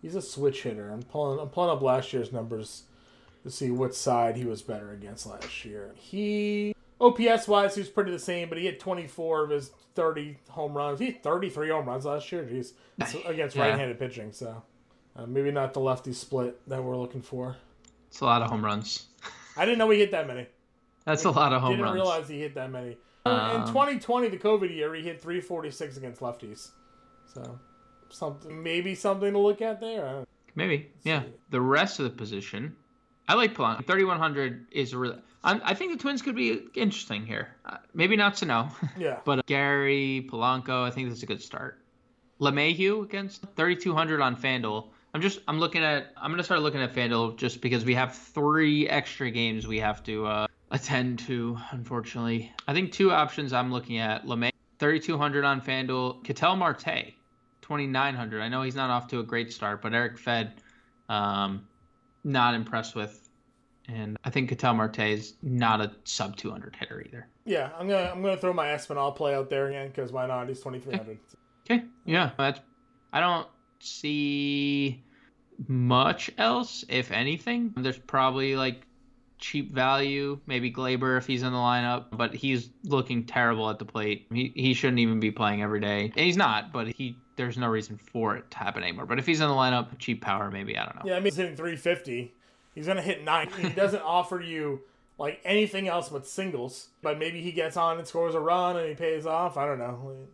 he's 0.02 0.16
a 0.16 0.22
switch 0.22 0.64
hitter. 0.64 0.90
I'm 0.90 1.04
pulling 1.04 1.40
I'm 1.40 1.50
pulling 1.50 1.70
up 1.70 1.82
last 1.82 2.14
year's 2.14 2.32
numbers 2.32 2.84
to 3.44 3.52
see 3.52 3.72
what 3.72 3.96
side 3.96 4.36
he 4.38 4.46
was 4.46 4.62
better 4.62 4.92
against 4.92 5.26
last 5.26 5.66
year. 5.66 5.92
He 5.96 6.74
OPS 7.02 7.48
wise, 7.48 7.76
he 7.76 7.82
was 7.82 7.90
pretty 7.90 8.12
the 8.12 8.20
same, 8.20 8.50
but 8.50 8.58
he 8.58 8.66
hit 8.66 8.80
24 8.80 9.46
of 9.46 9.50
his 9.50 9.72
30 9.96 10.38
home 10.50 10.74
runs. 10.74 11.00
He 11.00 11.08
had 11.08 11.24
33 11.24 11.70
home 11.70 11.86
runs 11.86 12.06
last 12.06 12.32
year. 12.32 12.44
Jeez, 12.44 12.74
against 13.26 13.56
Yeah. 13.56 13.64
right-handed 13.70 13.98
pitching. 14.00 14.32
So 14.34 14.62
Uh, 15.20 15.26
maybe 15.28 15.52
not 15.52 15.74
the 15.74 15.80
lefty 15.80 16.14
split 16.14 16.58
that 16.70 16.82
we're 16.82 16.96
looking 16.96 17.22
for. 17.22 17.58
It's 18.08 18.22
a 18.22 18.26
lot 18.26 18.42
of 18.42 18.50
home 18.50 18.64
runs. 18.64 19.08
I 19.58 19.66
didn't 19.66 19.78
know 19.78 19.88
we 19.88 20.00
hit 20.00 20.12
that 20.12 20.28
many. 20.28 20.48
That's 21.06 21.26
a 21.26 21.32
lot 21.32 21.52
of 21.52 21.62
home 21.62 21.72
runs. 21.72 21.82
I 21.82 21.86
Didn't 21.86 21.94
realize 21.96 22.30
he 22.30 22.40
hit 22.40 22.56
that 22.56 22.72
many. 22.72 22.98
Um, 23.26 23.62
In 23.62 23.68
2020, 23.68 24.30
the 24.30 24.38
COVID 24.38 24.74
year, 24.74 24.94
he 24.96 25.02
hit 25.02 25.22
346 25.22 25.98
against 25.98 26.22
lefties. 26.22 26.70
So, 27.34 27.60
something 28.10 28.64
maybe 28.64 28.96
something 28.96 29.34
to 29.34 29.40
look 29.40 29.62
at 29.62 29.82
there. 29.82 30.06
I 30.08 30.24
Maybe. 30.56 30.90
Yeah. 31.04 31.24
see. 31.24 31.28
The 31.50 31.62
rest 31.62 32.00
of 32.00 32.06
the 32.06 32.12
position, 32.12 32.76
I 33.28 33.34
like 33.34 33.54
Polanco. 33.56 33.86
3100 33.86 34.68
is 34.72 34.94
a 34.94 34.98
really. 34.98 35.18
I'm, 35.44 35.62
I 35.64 35.74
think 35.74 35.92
the 35.92 35.98
Twins 35.98 36.22
could 36.22 36.36
be 36.36 36.60
interesting 36.76 37.26
here. 37.26 37.50
Uh, 37.66 37.78
maybe 37.94 38.16
not 38.16 38.38
Sano, 38.38 38.70
Yeah. 38.98 39.20
but 39.26 39.46
Gary 39.46 40.28
Polanco. 40.32 40.84
I 40.84 40.92
think 40.92 41.10
this 41.10 41.18
is 41.18 41.24
a 41.24 41.28
good 41.28 41.42
start. 41.42 41.82
LeMahieu 42.40 43.04
against 43.04 43.44
3200 43.56 44.22
on 44.22 44.36
FanDuel. 44.38 44.88
I'm 45.14 45.22
just 45.22 45.40
I'm 45.48 45.60
looking 45.60 45.84
at 45.84 46.14
I'm 46.18 46.32
gonna 46.32 46.44
start 46.44 46.62
looking 46.62 46.82
at 46.82 46.94
FanDuel 46.94 47.38
just 47.38 47.62
because 47.62 47.84
we 47.84 47.96
have 47.96 48.16
three 48.16 48.88
extra 48.88 49.32
games 49.32 49.68
we 49.68 49.80
have 49.80 50.04
to 50.04 50.26
uh, 50.26 50.48
attend 50.72 51.20
to. 51.20 51.58
Unfortunately, 51.72 52.54
I 52.68 52.74
think 52.74 52.92
two 52.92 53.12
options 53.12 53.52
I'm 53.52 53.72
looking 53.72 53.98
at: 53.98 54.26
LeMay 54.26 54.52
3200 54.78 55.44
on 55.44 55.62
FanDuel, 55.62 56.24
Ketel 56.24 56.56
Marte 56.56 57.14
2900. 57.62 58.42
I 58.42 58.50
know 58.50 58.62
he's 58.62 58.76
not 58.76 58.90
off 58.90 59.08
to 59.08 59.20
a 59.20 59.24
great 59.24 59.52
start, 59.52 59.82
but 59.82 59.94
Erick 59.94 60.18
Fedde, 60.18 60.52
um, 61.10 61.68
not 62.24 62.54
impressed 62.54 62.96
with, 62.96 63.30
and 63.88 64.16
I 64.24 64.30
think 64.30 64.50
Ketel 64.50 64.76
Marte 64.76 65.00
is 65.00 65.34
not 65.42 65.82
a 65.82 65.92
sub 66.04 66.36
200 66.36 66.76
hitter 66.76 67.02
either. 67.02 67.28
Yeah, 67.46 67.72
I'm 67.80 67.88
gonna 67.88 68.12
I'm 68.14 68.22
gonna 68.22 68.38
throw 68.38 68.54
my 68.54 68.68
Espinal 68.68 69.16
play 69.16 69.34
out 69.34 69.50
there 69.50 69.70
again 69.70 69.88
because 69.88 70.12
why 70.12 70.28
not? 70.28 70.48
He's 70.50 70.60
2300. 70.60 71.18
Okay, 71.70 71.86
yeah, 72.06 72.30
that's. 72.38 72.60
I 73.12 73.20
don't 73.22 73.48
see 73.80 75.04
much 75.68 76.32
else, 76.38 76.86
if 76.88 77.12
anything. 77.12 77.74
There's 77.76 77.98
probably 77.98 78.56
like 78.56 78.86
cheap 79.40 79.74
value, 79.74 80.40
maybe 80.46 80.72
Gleyber 80.72 81.18
if 81.18 81.26
he's 81.26 81.44
in 81.44 81.52
the 81.52 81.58
lineup, 81.58 82.06
but 82.12 82.34
he's 82.34 82.70
looking 82.84 83.26
terrible 83.26 83.70
at 83.70 83.80
the 83.80 83.86
plate. 83.86 84.28
He 84.32 84.52
he 84.56 84.74
shouldn't 84.74 85.00
even 85.00 85.20
be 85.20 85.32
playing 85.32 85.64
every 85.64 85.80
day, 85.80 86.12
and 86.16 86.26
he's 86.26 86.38
not. 86.38 86.72
But 86.72 86.88
he 86.88 87.18
there's 87.36 87.58
no 87.58 87.68
reason 87.68 87.98
for 87.98 88.36
it 88.36 88.52
to 88.52 88.58
happen 88.58 88.84
anymore. 88.84 89.06
But 89.06 89.20
if 89.20 89.26
he's 89.26 89.42
in 89.42 89.48
the 89.48 89.54
lineup, 89.54 89.98
cheap 89.98 90.22
power, 90.22 90.52
maybe 90.52 90.78
I 90.78 90.86
don't 90.86 90.96
know. 90.98 91.02
Yeah, 91.06 91.14
I 91.14 91.18
mean 91.18 91.26
he's 91.26 91.38
hitting 91.38 91.56
350. 91.56 92.34
He's 92.76 92.88
gonna 92.88 93.02
hit 93.02 93.24
nine. 93.24 93.50
He 93.60 93.70
doesn't 93.70 94.02
offer 94.06 94.42
you 94.42 94.82
like 95.18 95.40
anything 95.44 95.88
else 95.88 96.10
but 96.10 96.28
singles. 96.28 96.90
But 97.02 97.18
maybe 97.18 97.42
he 97.42 97.52
gets 97.52 97.78
on 97.78 97.98
and 97.98 98.08
scores 98.08 98.36
a 98.36 98.40
run 98.40 98.78
and 98.78 98.88
he 98.88 98.96
pays 98.96 99.26
off. 99.26 99.58
I 99.58 99.66
don't 99.66 99.80
know. 99.80 100.28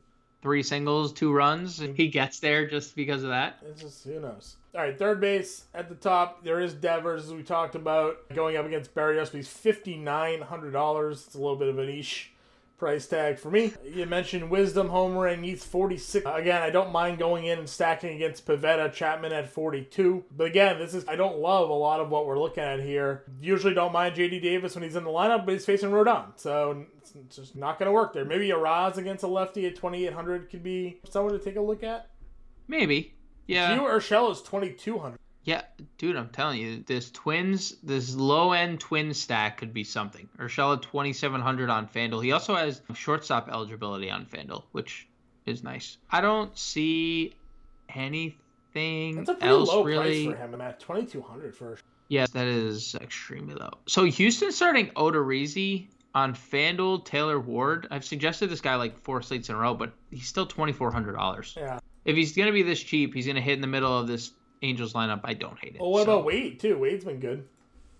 Three 0.46 0.62
singles, 0.62 1.12
two 1.12 1.34
runs, 1.34 1.80
he 1.80 2.08
gets 2.08 2.40
there 2.40 2.68
just 2.68 2.96
because 2.96 3.24
of 3.24 3.30
that. 3.30 3.58
It's 3.68 3.82
just 3.82 4.04
who 4.04 4.20
knows. 4.20 4.58
All 4.76 4.82
right, 4.82 4.96
third 4.96 5.20
base 5.20 5.64
at 5.74 5.90
the 5.90 5.96
top. 5.96 6.44
There 6.44 6.60
is 6.60 6.76
Devers, 6.76 7.26
as 7.26 7.34
we 7.34 7.42
talked 7.42 7.74
about, 7.74 8.30
going 8.30 8.56
up 8.56 8.68
against 8.68 8.94
Berrios. 8.94 9.32
He's 9.32 9.48
fifty 9.48 9.98
nine 9.98 10.42
hundred 10.42 10.70
dollars. 10.70 11.24
It's 11.26 11.34
a 11.34 11.40
little 11.40 11.56
bit 11.56 11.70
of 11.70 11.80
a 11.80 11.86
niche 11.88 12.32
price 12.78 13.08
tag 13.08 13.38
for 13.38 13.50
me. 13.50 13.74
You 13.84 14.06
mentioned 14.06 14.50
Wisdom 14.50 14.90
Homer 14.90 15.28
and 15.28 15.60
forty 15.60 15.98
six. 15.98 16.26
Again, 16.28 16.62
I 16.62 16.70
don't 16.70 16.92
mind 16.92 17.18
going 17.18 17.46
in 17.46 17.60
and 17.60 17.70
stacking 17.70 18.16
against 18.16 18.46
Pivetta 18.46 18.92
Chapman 18.94 19.32
at 19.32 19.50
forty 19.50 19.84
two. 19.84 20.24
But 20.36 20.48
again, 20.48 20.80
this 20.80 20.94
is 20.94 21.08
I 21.08 21.16
don't 21.16 21.40
love 21.40 21.70
a 21.70 21.74
lot 21.74 22.00
of 22.00 22.10
what 22.10 22.26
we're 22.26 22.40
looking 22.40 22.64
at 22.64 22.80
here. 22.80 23.24
Usually 23.40 23.74
don't 23.74 23.94
mind 23.94 24.16
JD 24.16 24.42
Davis 24.42 24.76
when 24.76 24.84
he's 24.84 24.96
in 24.96 25.04
the 25.04 25.10
lineup, 25.10 25.46
but 25.46 25.54
he's 25.54 25.66
facing 25.66 25.92
Rodon, 25.92 26.28
so 26.36 26.86
it's 27.02 27.36
just 27.36 27.56
not 27.56 27.80
going 27.80 27.88
to 27.88 27.94
work 27.94 28.14
there. 28.14 28.26
Maybe 28.26 28.52
a 28.52 28.58
Raz 28.58 28.98
against 28.98 29.24
a 29.24 29.28
lefty 29.28 29.66
at 29.66 29.76
twenty 29.76 30.06
eight 30.06 30.14
hundred 30.14 30.50
could 30.50 30.64
be 30.64 31.00
someone 31.10 31.34
to 31.34 31.40
take 31.40 31.56
a 31.56 31.62
look 31.62 31.84
at. 31.84 32.10
Maybe. 32.68 33.14
Yeah. 33.48 33.74
Hugh 33.74 33.82
Urshela 33.82 34.32
is 34.32 34.42
twenty 34.42 34.72
two 34.72 35.00
hundred. 35.00 35.20
Yeah, 35.46 35.62
dude, 36.00 36.16
I'm 36.16 36.30
telling 36.30 36.60
you, 36.60 36.84
this 36.86 37.12
twins, 37.12 37.76
this 37.84 38.16
low 38.16 38.52
end 38.52 38.80
twin 38.80 39.14
stack 39.14 39.58
could 39.58 39.74
be 39.74 39.84
something. 39.84 40.28
Urshela 40.40 40.82
2700 40.82 41.70
on 41.70 41.88
Fanduel. 41.88 42.24
He 42.24 42.32
also 42.32 42.56
has 42.56 42.82
shortstop 42.96 43.48
eligibility 43.50 44.10
on 44.10 44.26
Fanduel, 44.26 44.64
which 44.72 45.08
is 45.46 45.64
nice. 45.64 45.98
I 46.10 46.22
don't 46.22 46.58
see 46.58 47.36
anything 47.94 49.16
That's 49.18 49.30
a 49.30 49.34
pretty 49.34 49.48
else 49.48 49.70
low 49.70 49.84
really. 49.84 50.26
price 50.28 50.36
for 50.36 50.42
him. 50.56 50.62
At 50.62 50.80
twenty 50.80 51.06
two 51.06 51.22
hundred 51.22 51.56
for 51.56 51.78
Yes, 52.08 52.32
that 52.32 52.48
is 52.48 52.96
extremely 52.96 53.56
low. 53.56 53.72
So 53.88 54.06
Houston 54.06 54.52
starting 54.52 54.88
Odorizzi 54.92 55.88
on 56.14 56.34
Fanduel, 56.34 57.04
Taylor 57.04 57.40
Ward. 57.40 57.88
I've 57.92 58.06
suggested 58.06 58.50
this 58.50 58.62
guy 58.62 58.76
like 58.76 58.98
four 59.00 59.22
slates 59.22 59.50
in 59.50 59.56
a 59.56 59.58
row, 59.60 59.74
but 59.74 59.94
he's 60.12 60.28
still 60.28 60.46
twenty 60.46 60.74
four 60.74 60.92
hundred 60.92 61.14
dollars. 61.14 61.54
yeah. 61.58 61.80
If 62.04 62.16
he's 62.16 62.36
gonna 62.36 62.52
be 62.52 62.64
this 62.64 62.82
cheap, 62.82 63.14
he's 63.14 63.28
gonna 63.28 63.42
hit 63.42 63.54
in 63.54 63.62
the 63.62 63.68
middle 63.68 63.98
of 63.98 64.08
this 64.08 64.32
Angels 64.62 64.94
lineup. 64.94 65.22
I 65.24 65.34
don't 65.34 65.58
hate 65.60 65.76
it. 65.76 65.82
Well, 65.82 65.92
what 65.92 66.06
So- 66.06 66.14
about 66.16 66.26
Wade 66.26 66.60
too? 66.60 66.78
Wade's 66.78 67.06
been 67.06 67.20
good. 67.20 67.48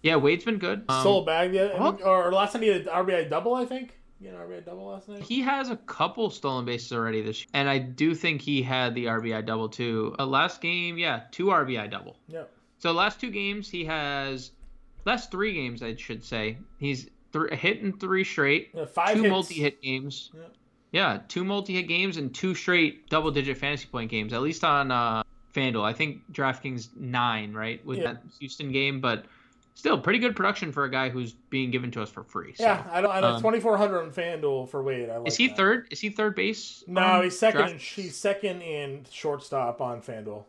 Yeah, 0.02 0.18
Wade's 0.18 0.46
been 0.46 0.58
good. 0.60 0.84
Um, 0.88 1.08
a 1.08 1.24
bag 1.26 1.54
well- 1.54 2.00
or 2.04 2.32
last 2.32 2.54
time 2.54 2.62
he 2.62 2.68
had 2.68 2.88
RBI 2.88 3.24
double, 3.30 3.56
I 3.56 3.66
think. 3.66 3.98
Yeah, 4.22 4.32
RBI 4.36 4.62
double 4.64 4.86
last 4.86 5.10
night. 5.10 5.22
He 5.24 5.42
has 5.42 5.70
a 5.70 5.76
couple 5.76 6.30
stolen 6.30 6.64
bases 6.66 6.94
already 6.94 7.22
this 7.22 7.42
year, 7.42 7.48
and 7.54 7.68
I 7.70 7.80
do 7.80 8.16
think 8.16 8.42
he 8.42 8.62
had 8.62 8.96
the 8.96 9.06
RBI 9.08 9.42
double 9.46 9.68
too. 9.68 10.16
Uh, 10.18 10.26
last 10.26 10.62
game, 10.62 10.98
yeah, 10.98 11.24
two 11.32 11.48
RBI 11.48 11.88
double. 11.90 12.18
Yep. 12.30 12.52
So 12.78 12.92
last 12.92 13.20
two 13.20 13.30
games, 13.32 13.70
he 13.70 13.84
has 13.86 14.52
last 15.06 15.32
three 15.32 15.54
games, 15.54 15.84
I 15.84 15.96
should 15.96 16.24
say, 16.24 16.58
he's 16.80 17.10
th- 17.34 17.52
hit 17.60 17.80
in 17.80 17.94
three 17.94 18.24
straight, 18.24 18.70
Yeah, 18.74 18.86
five 18.86 19.16
two 19.16 19.24
hits. 19.24 19.32
multi-hit 19.32 19.82
games. 19.82 20.32
Yep. 20.34 20.54
Yeah, 20.92 21.20
two 21.28 21.44
multi-hit 21.44 21.88
games 21.90 22.16
and 22.18 22.34
two 22.34 22.56
straight 22.56 23.10
double-digit 23.10 23.58
fantasy 23.58 23.88
point 23.88 24.10
games. 24.10 24.32
At 24.34 24.42
least 24.42 24.64
on 24.64 24.92
uh, 24.92 25.24
FanDuel, 25.56 25.84
I 25.84 25.94
think 25.94 26.22
DraftKings 26.32 26.96
nine, 26.98 27.54
right, 27.54 27.84
with 27.86 28.00
Yeah. 28.00 28.14
that 28.14 28.24
Houston 28.40 28.72
game, 28.72 29.00
but 29.00 29.26
still 29.74 30.00
pretty 30.00 30.20
good 30.20 30.36
production 30.36 30.72
for 30.72 30.84
a 30.84 30.92
guy 30.92 31.10
who's 31.10 31.34
being 31.50 31.72
given 31.72 31.92
to 31.92 32.02
us 32.02 32.10
for 32.10 32.24
free. 32.24 32.54
So. 32.56 32.64
Yeah, 32.64 32.84
I 32.92 33.02
don't. 33.02 33.12
I 33.12 33.20
know 33.22 33.36
um, 33.36 33.42
twenty 33.42 33.60
four 33.60 33.78
hundred 33.78 34.02
on 34.02 34.12
FanDuel 34.12 34.70
for 34.70 34.84
Wade. 34.84 35.10
I 35.10 35.18
like 35.18 35.28
Is 35.28 35.38
he 35.38 35.48
that. 35.48 35.58
third? 35.58 35.88
Is 35.92 36.00
he 36.00 36.10
third 36.10 36.36
base? 36.36 36.84
No, 36.88 37.22
he's 37.22 37.38
second. 37.38 37.70
In, 37.70 37.78
he's 37.80 38.16
second 38.18 38.62
in 38.62 39.06
shortstop 39.10 39.82
on 39.82 40.02
FanDuel. 40.02 40.44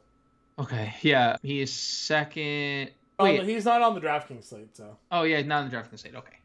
Okay, 0.58 0.94
yeah, 1.02 1.36
he 1.42 1.60
is 1.60 1.72
second. 1.72 2.90
Oh, 3.18 3.24
Wait, 3.24 3.42
he's 3.44 3.64
not 3.64 3.80
on 3.82 3.94
the 3.94 4.00
DraftKings 4.00 4.44
slate, 4.44 4.76
so 4.76 4.96
oh 5.10 5.22
yeah, 5.22 5.40
not 5.42 5.60
in 5.60 5.64
the 5.66 5.70
drafting 5.70 5.98
slate. 5.98 6.14
Okay. 6.14 6.36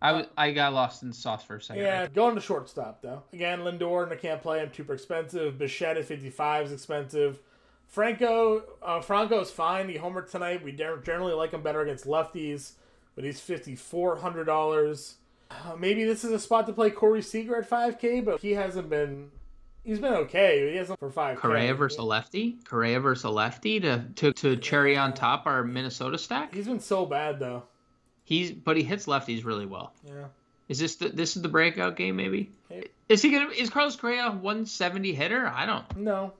I 0.00 0.26
I 0.36 0.52
got 0.52 0.72
lost 0.72 1.02
in 1.02 1.08
the 1.08 1.14
sauce 1.14 1.44
for 1.44 1.56
a 1.56 1.62
second. 1.62 1.82
yeah. 1.82 2.00
right? 2.00 2.14
Going 2.14 2.34
to 2.34 2.40
shortstop 2.40 3.02
though. 3.02 3.22
Again, 3.32 3.60
Lindor 3.60 4.04
and 4.04 4.12
I 4.12 4.16
can't 4.16 4.42
play 4.42 4.60
him. 4.60 4.70
Super 4.72 4.94
expensive. 4.94 5.58
Bichette 5.58 5.96
at 5.96 6.04
fifty 6.04 6.30
five 6.30 6.66
is 6.66 6.72
expensive. 6.72 7.40
Franco, 7.88 8.62
uh, 8.82 9.00
is 9.40 9.50
fine. 9.50 9.88
He 9.88 9.96
homered 9.96 10.30
tonight. 10.30 10.62
We 10.62 10.72
generally 10.72 11.32
like 11.32 11.52
him 11.52 11.62
better 11.62 11.80
against 11.80 12.04
lefties, 12.04 12.72
but 13.14 13.24
he's 13.24 13.40
fifty 13.40 13.74
four 13.74 14.16
hundred 14.16 14.44
dollars. 14.44 15.16
Uh, 15.50 15.74
maybe 15.76 16.04
this 16.04 16.22
is 16.22 16.30
a 16.30 16.38
spot 16.38 16.66
to 16.66 16.72
play 16.74 16.90
Corey 16.90 17.22
Seager 17.22 17.56
at 17.56 17.66
five 17.66 17.98
K, 17.98 18.20
but 18.20 18.40
he 18.40 18.52
hasn't 18.52 18.90
been. 18.90 19.30
He's 19.84 20.00
been 20.00 20.12
okay. 20.12 20.70
He 20.70 20.76
hasn't 20.76 20.98
for 20.98 21.10
five. 21.10 21.38
Correa 21.38 21.74
versus 21.74 21.98
a 21.98 22.02
lefty. 22.02 22.58
Correa 22.68 23.00
versus 23.00 23.24
a 23.24 23.30
lefty 23.30 23.80
to 23.80 24.04
to 24.16 24.32
to 24.34 24.56
cherry 24.56 24.96
on 24.98 25.14
top 25.14 25.46
our 25.46 25.64
Minnesota 25.64 26.18
stack. 26.18 26.54
He's 26.54 26.66
been 26.66 26.80
so 26.80 27.06
bad 27.06 27.40
though. 27.40 27.64
He's 28.28 28.50
but 28.52 28.76
he 28.76 28.82
hits 28.82 29.06
lefties 29.06 29.46
really 29.46 29.64
well. 29.64 29.94
Yeah. 30.06 30.26
Is 30.68 30.78
this 30.78 30.96
the 30.96 31.08
this 31.08 31.34
is 31.34 31.40
the 31.40 31.48
breakout 31.48 31.96
game? 31.96 32.16
Maybe. 32.16 32.50
Hey. 32.68 32.88
Is 33.08 33.22
he 33.22 33.30
gonna? 33.30 33.48
Is 33.48 33.70
Carlos 33.70 33.96
Correa 33.96 34.26
a 34.26 34.30
170 34.32 35.14
hitter? 35.14 35.46
I 35.46 35.64
don't. 35.64 35.96
No. 35.96 36.34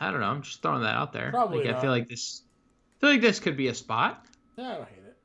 I 0.00 0.10
don't 0.10 0.20
know. 0.20 0.28
I'm 0.28 0.40
just 0.40 0.62
throwing 0.62 0.80
that 0.80 0.94
out 0.94 1.12
there. 1.12 1.30
Probably 1.30 1.66
like, 1.66 1.76
I 1.76 1.80
feel 1.82 1.90
like 1.90 2.08
this. 2.08 2.40
I 2.96 3.00
feel 3.00 3.10
like 3.10 3.20
this 3.20 3.38
could 3.38 3.54
be 3.58 3.68
a 3.68 3.74
spot. 3.74 4.24
Yeah, 4.56 4.64
I 4.64 4.74
don't 4.76 4.88
hate 4.88 4.98
it. 5.06 5.16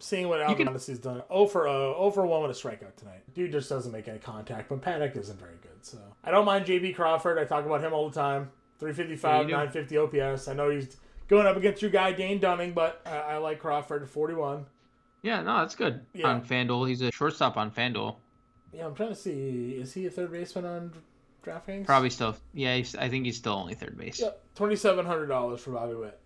Seeing 0.00 0.28
what 0.28 0.42
Alvarez 0.42 0.98
done. 0.98 1.22
0 1.28 1.46
for 1.46 1.62
0, 1.62 1.94
0 1.98 2.10
for 2.10 2.26
1 2.26 2.42
with 2.42 2.50
a 2.50 2.60
strikeout 2.60 2.96
tonight. 2.96 3.22
Dude 3.32 3.50
just 3.50 3.70
doesn't 3.70 3.90
make 3.90 4.06
any 4.06 4.18
contact, 4.18 4.68
but 4.68 4.82
Paddack 4.82 5.16
isn't 5.16 5.40
very 5.40 5.56
good. 5.62 5.70
So 5.80 5.96
I 6.22 6.30
don't 6.30 6.44
mind 6.44 6.66
JP 6.66 6.94
Crawford. 6.96 7.38
I 7.38 7.44
talk 7.46 7.64
about 7.64 7.80
him 7.80 7.94
all 7.94 8.10
the 8.10 8.14
time. 8.14 8.50
355, 8.80 9.48
Yeah, 9.48 9.56
950 9.64 9.96
OPS. 9.96 10.48
I 10.48 10.52
know 10.52 10.68
he's 10.68 10.94
going 11.28 11.46
up 11.46 11.56
against 11.56 11.80
your 11.80 11.90
guy 11.90 12.12
Dane 12.12 12.38
Dunning, 12.38 12.72
but 12.74 13.00
I, 13.06 13.16
I 13.16 13.36
like 13.38 13.60
Crawford 13.60 14.02
at 14.02 14.10
41. 14.10 14.66
Yeah, 15.24 15.40
no, 15.42 15.58
that's 15.60 15.74
good. 15.74 16.00
Yeah. 16.12 16.28
On 16.28 16.42
FanDuel, 16.44 16.86
he's 16.88 17.00
a 17.00 17.10
shortstop 17.10 17.56
on 17.56 17.70
FanDuel. 17.70 18.16
Yeah, 18.72 18.86
I'm 18.86 18.94
trying 18.94 19.08
to 19.08 19.14
see. 19.14 19.76
Is 19.80 19.92
he 19.94 20.06
a 20.06 20.10
third 20.10 20.30
baseman 20.30 20.66
on 20.66 20.92
DraftKings? 21.44 21.86
Probably 21.86 22.10
still. 22.10 22.36
Yeah, 22.52 22.76
he's, 22.76 22.94
I 22.94 23.08
think 23.08 23.24
he's 23.24 23.36
still 23.38 23.54
only 23.54 23.74
third 23.74 23.96
base. 23.96 24.20
Yep, 24.20 24.40
$2,700 24.56 25.58
for 25.60 25.70
Bobby 25.70 25.94
Witt. 25.94 26.20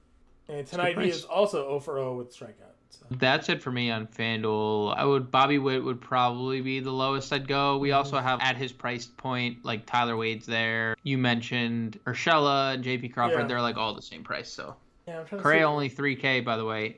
And 0.48 0.66
tonight 0.66 0.98
he 0.98 1.10
is 1.10 1.24
also 1.24 1.62
0 1.68 1.80
for 1.80 1.94
0 1.94 2.16
with 2.16 2.34
strikeout. 2.36 2.64
So. 2.90 3.04
That's 3.10 3.50
it 3.50 3.62
for 3.62 3.70
me 3.70 3.90
on 3.90 4.06
FanDuel. 4.06 4.96
I 4.96 5.04
would 5.04 5.30
Bobby 5.30 5.58
Witt 5.58 5.84
would 5.84 6.00
probably 6.00 6.62
be 6.62 6.80
the 6.80 6.90
lowest 6.90 7.30
I'd 7.32 7.46
go. 7.46 7.76
We 7.76 7.90
Mm-hmm. 7.90 7.98
also 7.98 8.18
have 8.18 8.40
at 8.40 8.56
his 8.56 8.72
price 8.72 9.04
point 9.06 9.62
like 9.64 9.84
Tyler 9.84 10.16
Wade's 10.16 10.46
there. 10.46 10.96
You 11.02 11.18
mentioned 11.18 12.00
Urshela 12.06 12.74
and 12.74 12.82
JP 12.84 13.12
Crawford. 13.12 13.40
Yeah. 13.40 13.46
They're 13.46 13.60
like 13.62 13.76
all 13.76 13.94
the 13.94 14.00
same 14.02 14.24
price. 14.24 14.50
So 14.50 14.74
Yeah, 15.06 15.20
I'm 15.20 15.26
trying 15.26 15.38
to 15.38 15.42
Correa 15.42 15.68
only 15.68 15.90
3K 15.90 16.42
by 16.44 16.56
the 16.56 16.64
way. 16.64 16.96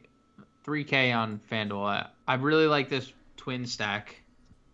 3K 0.67 1.15
on 1.17 1.41
FanDuel. 1.51 1.85
I, 1.87 2.07
I 2.27 2.35
really 2.35 2.67
like 2.67 2.89
this 2.89 3.13
twin 3.37 3.67
stack. 3.67 4.17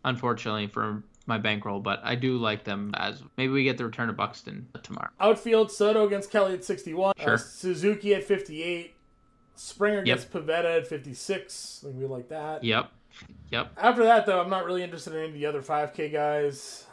Unfortunately 0.04 0.68
for 0.68 1.02
my 1.26 1.36
bankroll, 1.38 1.80
but 1.80 2.00
I 2.04 2.14
do 2.14 2.36
like 2.36 2.62
them 2.62 2.92
as 2.96 3.22
maybe 3.36 3.52
we 3.52 3.64
get 3.64 3.76
the 3.76 3.84
return 3.84 4.08
of 4.08 4.16
Buxton 4.16 4.68
tomorrow. 4.84 5.08
Outfield 5.18 5.72
Soto 5.72 6.06
against 6.06 6.30
Kelly 6.30 6.54
at 6.54 6.64
61. 6.64 7.14
Sure. 7.18 7.34
Uh, 7.34 7.36
Suzuki 7.36 8.14
at 8.14 8.22
58. 8.22 8.94
Springer 9.56 10.04
Yep. 10.04 10.04
against 10.04 10.30
Pivetta 10.32 10.76
at 10.76 10.86
56. 10.86 11.80
Like, 11.84 11.94
we 11.96 12.04
like 12.06 12.28
that. 12.28 12.62
Yep. 12.62 12.90
Yep. 13.50 13.72
After 13.78 14.04
that, 14.04 14.26
though, 14.26 14.40
I'm 14.40 14.50
not 14.50 14.64
really 14.64 14.82
interested 14.84 15.14
in 15.14 15.18
any 15.20 15.28
of 15.28 15.34
the 15.34 15.46
other 15.46 15.62
5K 15.62 16.12
guys. 16.12 16.86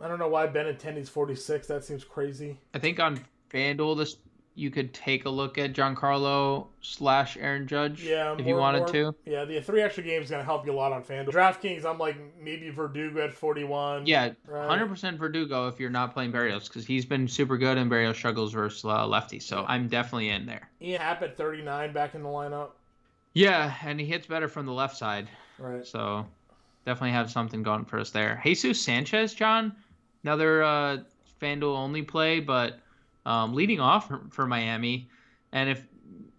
I 0.00 0.06
don't 0.08 0.18
know 0.18 0.28
why 0.28 0.46
Benintendi's 0.46 1.08
46. 1.08 1.66
That 1.68 1.84
seems 1.84 2.04
crazy. 2.04 2.58
I 2.74 2.78
think 2.78 3.00
on 3.00 3.18
FanDuel 3.52 3.96
this 3.96 4.16
you 4.54 4.70
could 4.70 4.92
take 4.92 5.24
a 5.24 5.30
look 5.30 5.56
at 5.56 5.72
Giancarlo 5.72 6.66
slash 6.82 7.38
Aaron 7.40 7.66
Judge 7.66 8.02
Yeah, 8.04 8.34
if 8.38 8.46
you 8.46 8.54
wanted 8.56 8.80
more- 8.80 8.88
to. 8.88 9.14
Yeah, 9.24 9.44
the 9.46 9.60
three 9.62 9.80
extra 9.80 10.02
games 10.02 10.24
is 10.24 10.30
going 10.30 10.40
to 10.40 10.44
help 10.44 10.66
you 10.66 10.72
a 10.72 10.74
lot 10.74 10.92
on 10.92 11.02
FanDuel. 11.02 11.30
DraftKings, 11.32 11.86
I'm 11.86 11.96
like 11.98 12.16
maybe 12.38 12.68
Verdugo 12.68 13.24
at 13.24 13.32
41. 13.32 14.06
Yeah, 14.06 14.32
Right. 14.46 14.68
hundred 14.68 14.88
percent 14.88 15.18
Verdugo 15.18 15.68
if 15.68 15.80
you're 15.80 15.88
not 15.90 16.12
playing 16.12 16.32
Berrios 16.32 16.68
because 16.68 16.84
he's 16.86 17.06
been 17.06 17.26
super 17.26 17.56
good 17.56 17.78
in 17.78 17.88
Berrios 17.88 18.14
struggles 18.16 18.52
versus 18.52 18.84
uh, 18.84 19.06
lefty. 19.06 19.38
So 19.38 19.64
I'm 19.66 19.88
definitely 19.88 20.28
in 20.28 20.44
there. 20.44 20.68
Ian 20.82 21.00
Happ 21.00 21.22
at 21.22 21.36
39 21.36 21.92
back 21.94 22.14
in 22.14 22.22
the 22.22 22.28
lineup. 22.28 22.70
Yeah, 23.32 23.74
and 23.82 23.98
he 23.98 24.04
hits 24.04 24.26
better 24.26 24.48
from 24.48 24.66
the 24.66 24.72
left 24.72 24.96
side. 24.98 25.28
Right. 25.58 25.86
So 25.86 26.26
definitely 26.84 27.12
have 27.12 27.30
something 27.30 27.62
going 27.62 27.86
for 27.86 27.98
us 27.98 28.10
there. 28.10 28.38
Jesus 28.44 28.78
Sanchez, 28.82 29.32
John, 29.32 29.74
another 30.24 30.62
uh, 30.62 30.98
FanDuel 31.40 31.74
only 31.74 32.02
play, 32.02 32.40
but 32.40 32.80
um, 33.26 33.54
leading 33.54 33.80
off 33.80 34.08
for, 34.08 34.22
for 34.30 34.46
Miami. 34.46 35.08
And 35.52 35.68
if 35.68 35.86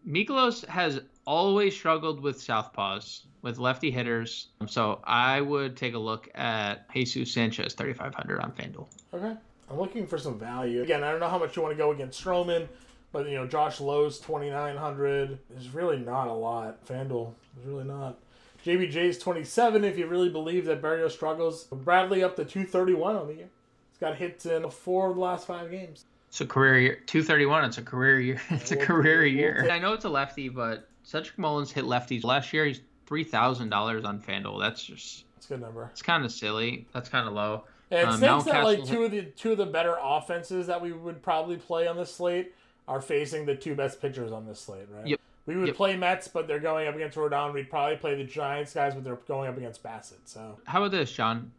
Mikolas 0.08 0.66
has 0.68 1.02
always 1.26 1.76
struggled 1.76 2.22
with 2.22 2.38
southpaws, 2.38 3.22
with 3.42 3.58
lefty 3.58 3.92
hitters, 3.92 4.48
so 4.68 5.00
I 5.04 5.42
would 5.42 5.76
take 5.76 5.94
a 5.94 6.00
look 6.00 6.30
at 6.36 6.92
Jesus 6.94 7.32
Sanchez, 7.32 7.74
3,500 7.74 8.40
on 8.40 8.52
FanDuel. 8.52 8.88
Okay. 9.14 9.36
I'm 9.70 9.80
looking 9.80 10.06
for 10.06 10.18
some 10.18 10.38
value. 10.38 10.84
Again, 10.84 11.04
I 11.04 11.12
don't 11.12 11.20
know 11.20 11.30
how 11.30 11.40
much 11.40 11.56
you 11.56 11.62
want 11.62 11.74
to 11.74 11.78
go 11.78 11.92
against 11.92 12.24
Stroman, 12.24 12.68
but 13.12 13.28
you 13.28 13.36
know, 13.36 13.48
Josh 13.48 13.80
Lowe's 13.80 14.20
2900 14.20 15.40
is 15.58 15.74
really 15.74 15.98
not 15.98 16.28
a 16.28 16.34
lot. 16.34 16.86
FanDuel 16.86 17.34
is 17.60 17.66
really 17.66 17.86
not. 17.86 18.18
JBJ's 18.66 19.18
27 19.18 19.84
if 19.84 19.98
you 19.98 20.08
really 20.08 20.30
believe 20.30 20.66
that 20.66 20.82
Berrios 20.82 21.12
struggles. 21.12 21.66
Bradley 21.66 22.24
up 22.24 22.36
to 22.38 22.46
231 22.46 23.16
on 23.16 23.28
the 23.28 23.34
year. 23.34 23.50
He's 23.92 24.00
got 24.00 24.16
hits 24.16 24.46
in 24.46 24.70
four 24.70 25.10
of 25.10 25.16
the 25.16 25.22
last 25.22 25.48
five 25.48 25.70
games. 25.70 26.06
It's 26.34 26.42
a 26.42 26.48
career 26.48 26.80
year. 26.80 26.96
231. 27.06 27.66
It's 27.66 27.78
a 27.78 27.84
career 27.84 28.20
year. 28.20 28.42
It's 28.50 28.72
a 28.72 28.76
career 28.76 29.24
year. 29.24 29.62
take- 29.62 29.72
I 29.72 29.78
know 29.78 29.94
it's 29.94 30.06
a 30.06 30.10
lefty, 30.10 30.50
but 30.50 30.90
Cedric 31.04 31.38
Mullins 31.38 31.72
hit 31.72 31.86
lefties 31.86 32.24
last 32.24 32.52
year. 32.52 32.66
He's 32.66 32.82
three 33.06 33.24
thousand 33.24 33.70
dollars 33.70 34.04
on 34.04 34.20
FanDuel. 34.20 34.60
That's 34.60 34.84
just 34.84 35.26
It's 35.38 35.46
a 35.46 35.50
good 35.50 35.62
number. 35.62 35.88
it's 35.92 36.02
kind 36.02 36.26
of 36.26 36.32
silly. 36.32 36.88
That's 36.92 37.08
kind 37.08 37.28
of 37.28 37.36
low. 37.36 37.66
And 37.92 38.00
it 38.00 38.08
Um, 38.08 38.18
stinks 38.18 38.46
that 38.46 38.64
like 38.64 38.84
two 38.84 39.04
of 39.04 39.12
the 39.12 39.22
two 39.26 39.52
of 39.52 39.60
the 39.60 39.68
better 39.68 39.96
offenses 40.02 40.66
that 40.66 40.82
we 40.82 40.92
would 40.92 41.22
probably 41.22 41.58
play 41.58 41.86
on 41.86 41.96
this 41.98 42.12
slate 42.16 42.56
are 42.88 43.00
facing 43.00 43.46
the 43.46 43.56
two 43.56 43.76
best 43.76 44.02
pitchers 44.02 44.32
on 44.32 44.48
this 44.48 44.60
slate, 44.60 44.88
right? 44.90 45.06
Yep. 45.06 45.20
We 45.46 45.56
would 45.56 45.68
Yep. 45.68 45.76
play 45.76 45.96
Mets, 45.98 46.28
but 46.28 46.48
they're 46.48 46.58
going 46.60 46.88
up 46.88 46.96
against 46.96 47.16
Rodon. 47.16 47.54
We'd 47.54 47.70
probably 47.70 47.98
play 47.98 48.16
the 48.16 48.24
Giants 48.24 48.74
guys, 48.74 48.96
but 48.96 49.04
they're 49.04 49.18
going 49.28 49.50
up 49.50 49.58
against 49.58 49.84
Bassitt. 49.84 50.22
So 50.26 50.58
How 50.66 50.80
about 50.80 50.90
this, 50.90 51.12
John? 51.12 51.52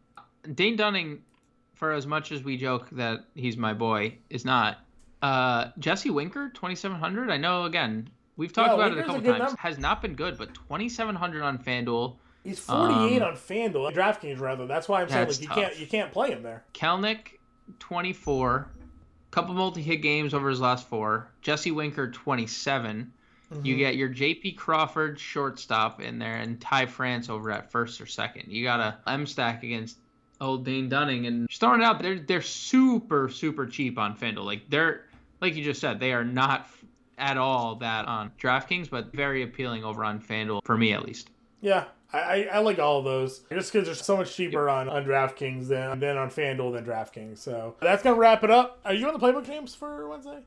Dane 0.52 0.74
Dunning, 0.74 1.22
for 1.84 1.92
as 1.92 2.06
much 2.06 2.32
as 2.32 2.42
we 2.42 2.56
joke 2.56 2.88
that 2.92 3.24
he's 3.34 3.56
my 3.56 3.74
boy, 3.74 4.16
is 4.30 4.44
not. 4.44 4.78
Uh, 5.22 5.70
Jesse 5.78 6.10
Winker, 6.10 6.50
twenty 6.54 6.74
seven 6.74 6.98
hundred. 6.98 7.30
I 7.30 7.36
know. 7.36 7.64
Again, 7.64 8.08
we've 8.36 8.52
talked 8.52 8.70
Yeah, 8.70 8.74
about 8.74 8.92
it 8.92 8.92
a 8.92 8.96
Winker's 8.96 9.10
a 9.10 9.14
couple 9.16 9.30
times. 9.32 9.38
number. 9.42 9.60
Has 9.60 9.78
not 9.78 10.02
been 10.02 10.14
good, 10.14 10.38
but 10.38 10.54
twenty 10.54 10.88
seven 10.88 11.14
hundred 11.14 11.42
on 11.42 11.58
FanDuel. 11.58 12.16
he's 12.42 12.58
48 12.58 13.22
Um, 13.22 13.28
on 13.28 13.34
FanDuel, 13.36 13.94
DraftKings 13.94 14.40
rather. 14.40 14.66
That's 14.66 14.88
why 14.88 15.02
I'm 15.02 15.08
saying 15.08 15.28
like 15.28 15.40
you 15.40 15.46
tough. 15.48 15.56
can't 15.56 15.78
you 15.78 15.86
can't 15.86 16.12
play 16.12 16.30
him 16.30 16.42
there. 16.42 16.64
Kelenic, 16.74 17.38
24. 17.78 18.68
Couple 19.30 19.54
multi-hit 19.54 20.00
games 20.00 20.32
over 20.32 20.48
his 20.48 20.60
last 20.60 20.86
four. 20.88 21.28
Jesse 21.42 21.72
Winker, 21.72 22.08
27. 22.10 23.12
Mm-hmm. 23.52 23.66
You 23.66 23.76
get 23.76 23.96
your 23.96 24.08
J.P. 24.08 24.52
Crawford 24.52 25.18
shortstop 25.18 26.00
in 26.00 26.18
there 26.20 26.36
and 26.36 26.60
Ty 26.60 26.86
France 26.86 27.28
over 27.28 27.50
at 27.50 27.70
first 27.70 28.00
or 28.00 28.06
second. 28.06 28.52
You 28.52 28.62
got 28.62 28.78
a 28.80 28.98
M 29.10 29.26
stack 29.26 29.62
against 29.64 29.98
old 30.40 30.64
Dane 30.64 30.88
Dunning 30.88 31.26
and 31.26 31.48
just 31.48 31.60
throwing 31.60 31.80
it 31.80 31.84
out. 31.84 32.00
They're 32.02 32.18
they're 32.18 32.42
super 32.42 33.28
super 33.28 33.66
cheap 33.66 33.98
on 33.98 34.16
FanDuel. 34.16 34.44
Like 34.44 34.68
they're 34.68 35.04
like 35.40 35.54
you 35.54 35.64
just 35.64 35.80
said, 35.80 36.00
they 36.00 36.12
are 36.12 36.24
not 36.24 36.68
at 37.18 37.36
all 37.36 37.76
that 37.76 38.06
on 38.06 38.32
DraftKings, 38.40 38.90
but 38.90 39.12
very 39.12 39.42
appealing 39.42 39.84
over 39.84 40.04
on 40.04 40.20
FanDuel 40.20 40.64
for 40.64 40.76
me 40.76 40.92
at 40.92 41.04
least. 41.04 41.30
Yeah, 41.60 41.84
I, 42.12 42.48
I, 42.52 42.58
like 42.58 42.78
all 42.78 42.98
of 42.98 43.04
those 43.04 43.40
just 43.50 43.72
because 43.72 43.86
they're 43.86 43.94
so 43.94 44.16
much 44.16 44.34
cheaper 44.36 44.68
on, 44.68 44.88
on 44.88 45.04
DraftKings 45.04 45.68
than 45.68 45.98
than 46.00 46.16
on 46.16 46.30
FanDuel 46.30 46.74
than 46.74 46.84
DraftKings. 46.84 47.38
So 47.38 47.74
that's 47.80 48.02
gonna 48.02 48.16
wrap 48.16 48.44
it 48.44 48.50
up. 48.50 48.80
Are 48.84 48.94
you 48.94 49.06
on 49.06 49.12
the 49.12 49.18
playbook 49.18 49.46
games 49.46 49.74
for 49.74 50.08
Wednesday? 50.08 50.40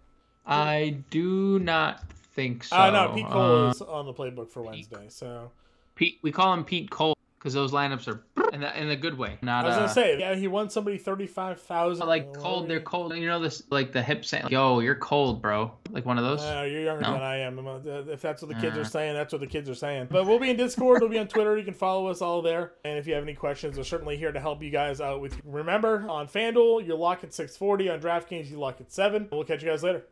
I 0.45 0.97
do 1.09 1.59
not 1.59 2.03
think 2.33 2.63
so. 2.63 2.75
Uh, 2.77 2.89
no, 2.91 3.13
Pete 3.13 3.27
Cole 3.27 3.65
Uh, 3.65 3.69
is 3.69 3.81
on 3.81 4.05
the 4.05 4.13
playbook 4.13 4.49
for 4.49 4.61
Wednesday. 4.61 5.07
So 5.09 5.51
Pete, 5.95 6.19
we 6.21 6.31
call 6.31 6.53
him 6.53 6.63
Pete 6.63 6.89
Cole 6.89 7.17
because 7.47 7.53
those 7.53 7.71
lineups 7.71 8.07
are 8.09 8.21
in 8.51 8.59
the, 8.61 8.81
in 8.81 8.89
a 8.89 8.95
good 8.95 9.17
way. 9.17 9.37
Not 9.41 9.63
I 9.63 9.67
was 9.69 9.75
uh, 9.75 9.79
gonna 9.79 9.93
say, 9.93 10.19
yeah, 10.19 10.35
he 10.35 10.47
won 10.49 10.69
somebody 10.69 10.97
thirty 10.97 11.27
five 11.27 11.61
thousand. 11.61 12.05
like 12.07 12.33
cold. 12.33 12.69
They're 12.69 12.81
cold. 12.81 13.15
You 13.15 13.25
know 13.27 13.39
this 13.39 13.63
like 13.69 13.93
the 13.93 14.01
hip 14.01 14.25
saying, 14.25 14.47
"Yo, 14.49 14.79
you're 14.79 14.95
cold, 14.95 15.41
bro." 15.41 15.71
Like 15.91 16.05
one 16.05 16.17
of 16.17 16.25
those. 16.25 16.41
Uh, 16.41 16.67
you're 16.69 16.81
younger 16.81 17.01
No? 17.03 17.13
than 17.13 17.21
I 17.21 17.37
am. 17.39 17.65
Uh, 17.65 17.77
If 18.11 18.21
that's 18.21 18.41
what 18.41 18.49
the 18.49 18.55
kids 18.59 18.75
Uh. 18.77 18.81
are 18.81 18.85
saying, 18.85 19.13
that's 19.13 19.31
what 19.31 19.39
the 19.39 19.47
kids 19.47 19.69
are 19.69 19.75
saying. 19.75 20.07
But 20.11 20.25
we'll 20.25 20.39
be 20.39 20.49
in 20.49 20.57
Discord. 20.57 20.99
we'll 21.01 21.09
be 21.09 21.19
on 21.19 21.27
Twitter. 21.29 21.57
You 21.57 21.63
can 21.63 21.73
follow 21.73 22.07
us 22.07 22.21
all 22.21 22.41
there. 22.41 22.73
And 22.83 22.97
if 22.99 23.07
you 23.07 23.13
have 23.13 23.23
any 23.23 23.33
questions, 23.35 23.77
we're 23.77 23.83
certainly 23.85 24.17
here 24.17 24.31
to 24.33 24.39
help 24.39 24.61
you 24.61 24.69
guys 24.69 24.99
out 24.99 25.21
with. 25.21 25.39
Remember, 25.45 26.05
on 26.09 26.27
FanDuel, 26.27 26.85
you 26.85 26.95
lock 26.95 27.23
at 27.23 27.33
640. 27.33 27.89
On 27.89 27.99
DraftKings, 28.01 28.49
you 28.51 28.59
lock 28.59 28.81
at 28.81 28.91
7. 28.91 29.29
We'll 29.31 29.43
catch 29.45 29.63
you 29.63 29.69
guys 29.69 29.83
later. 29.83 30.03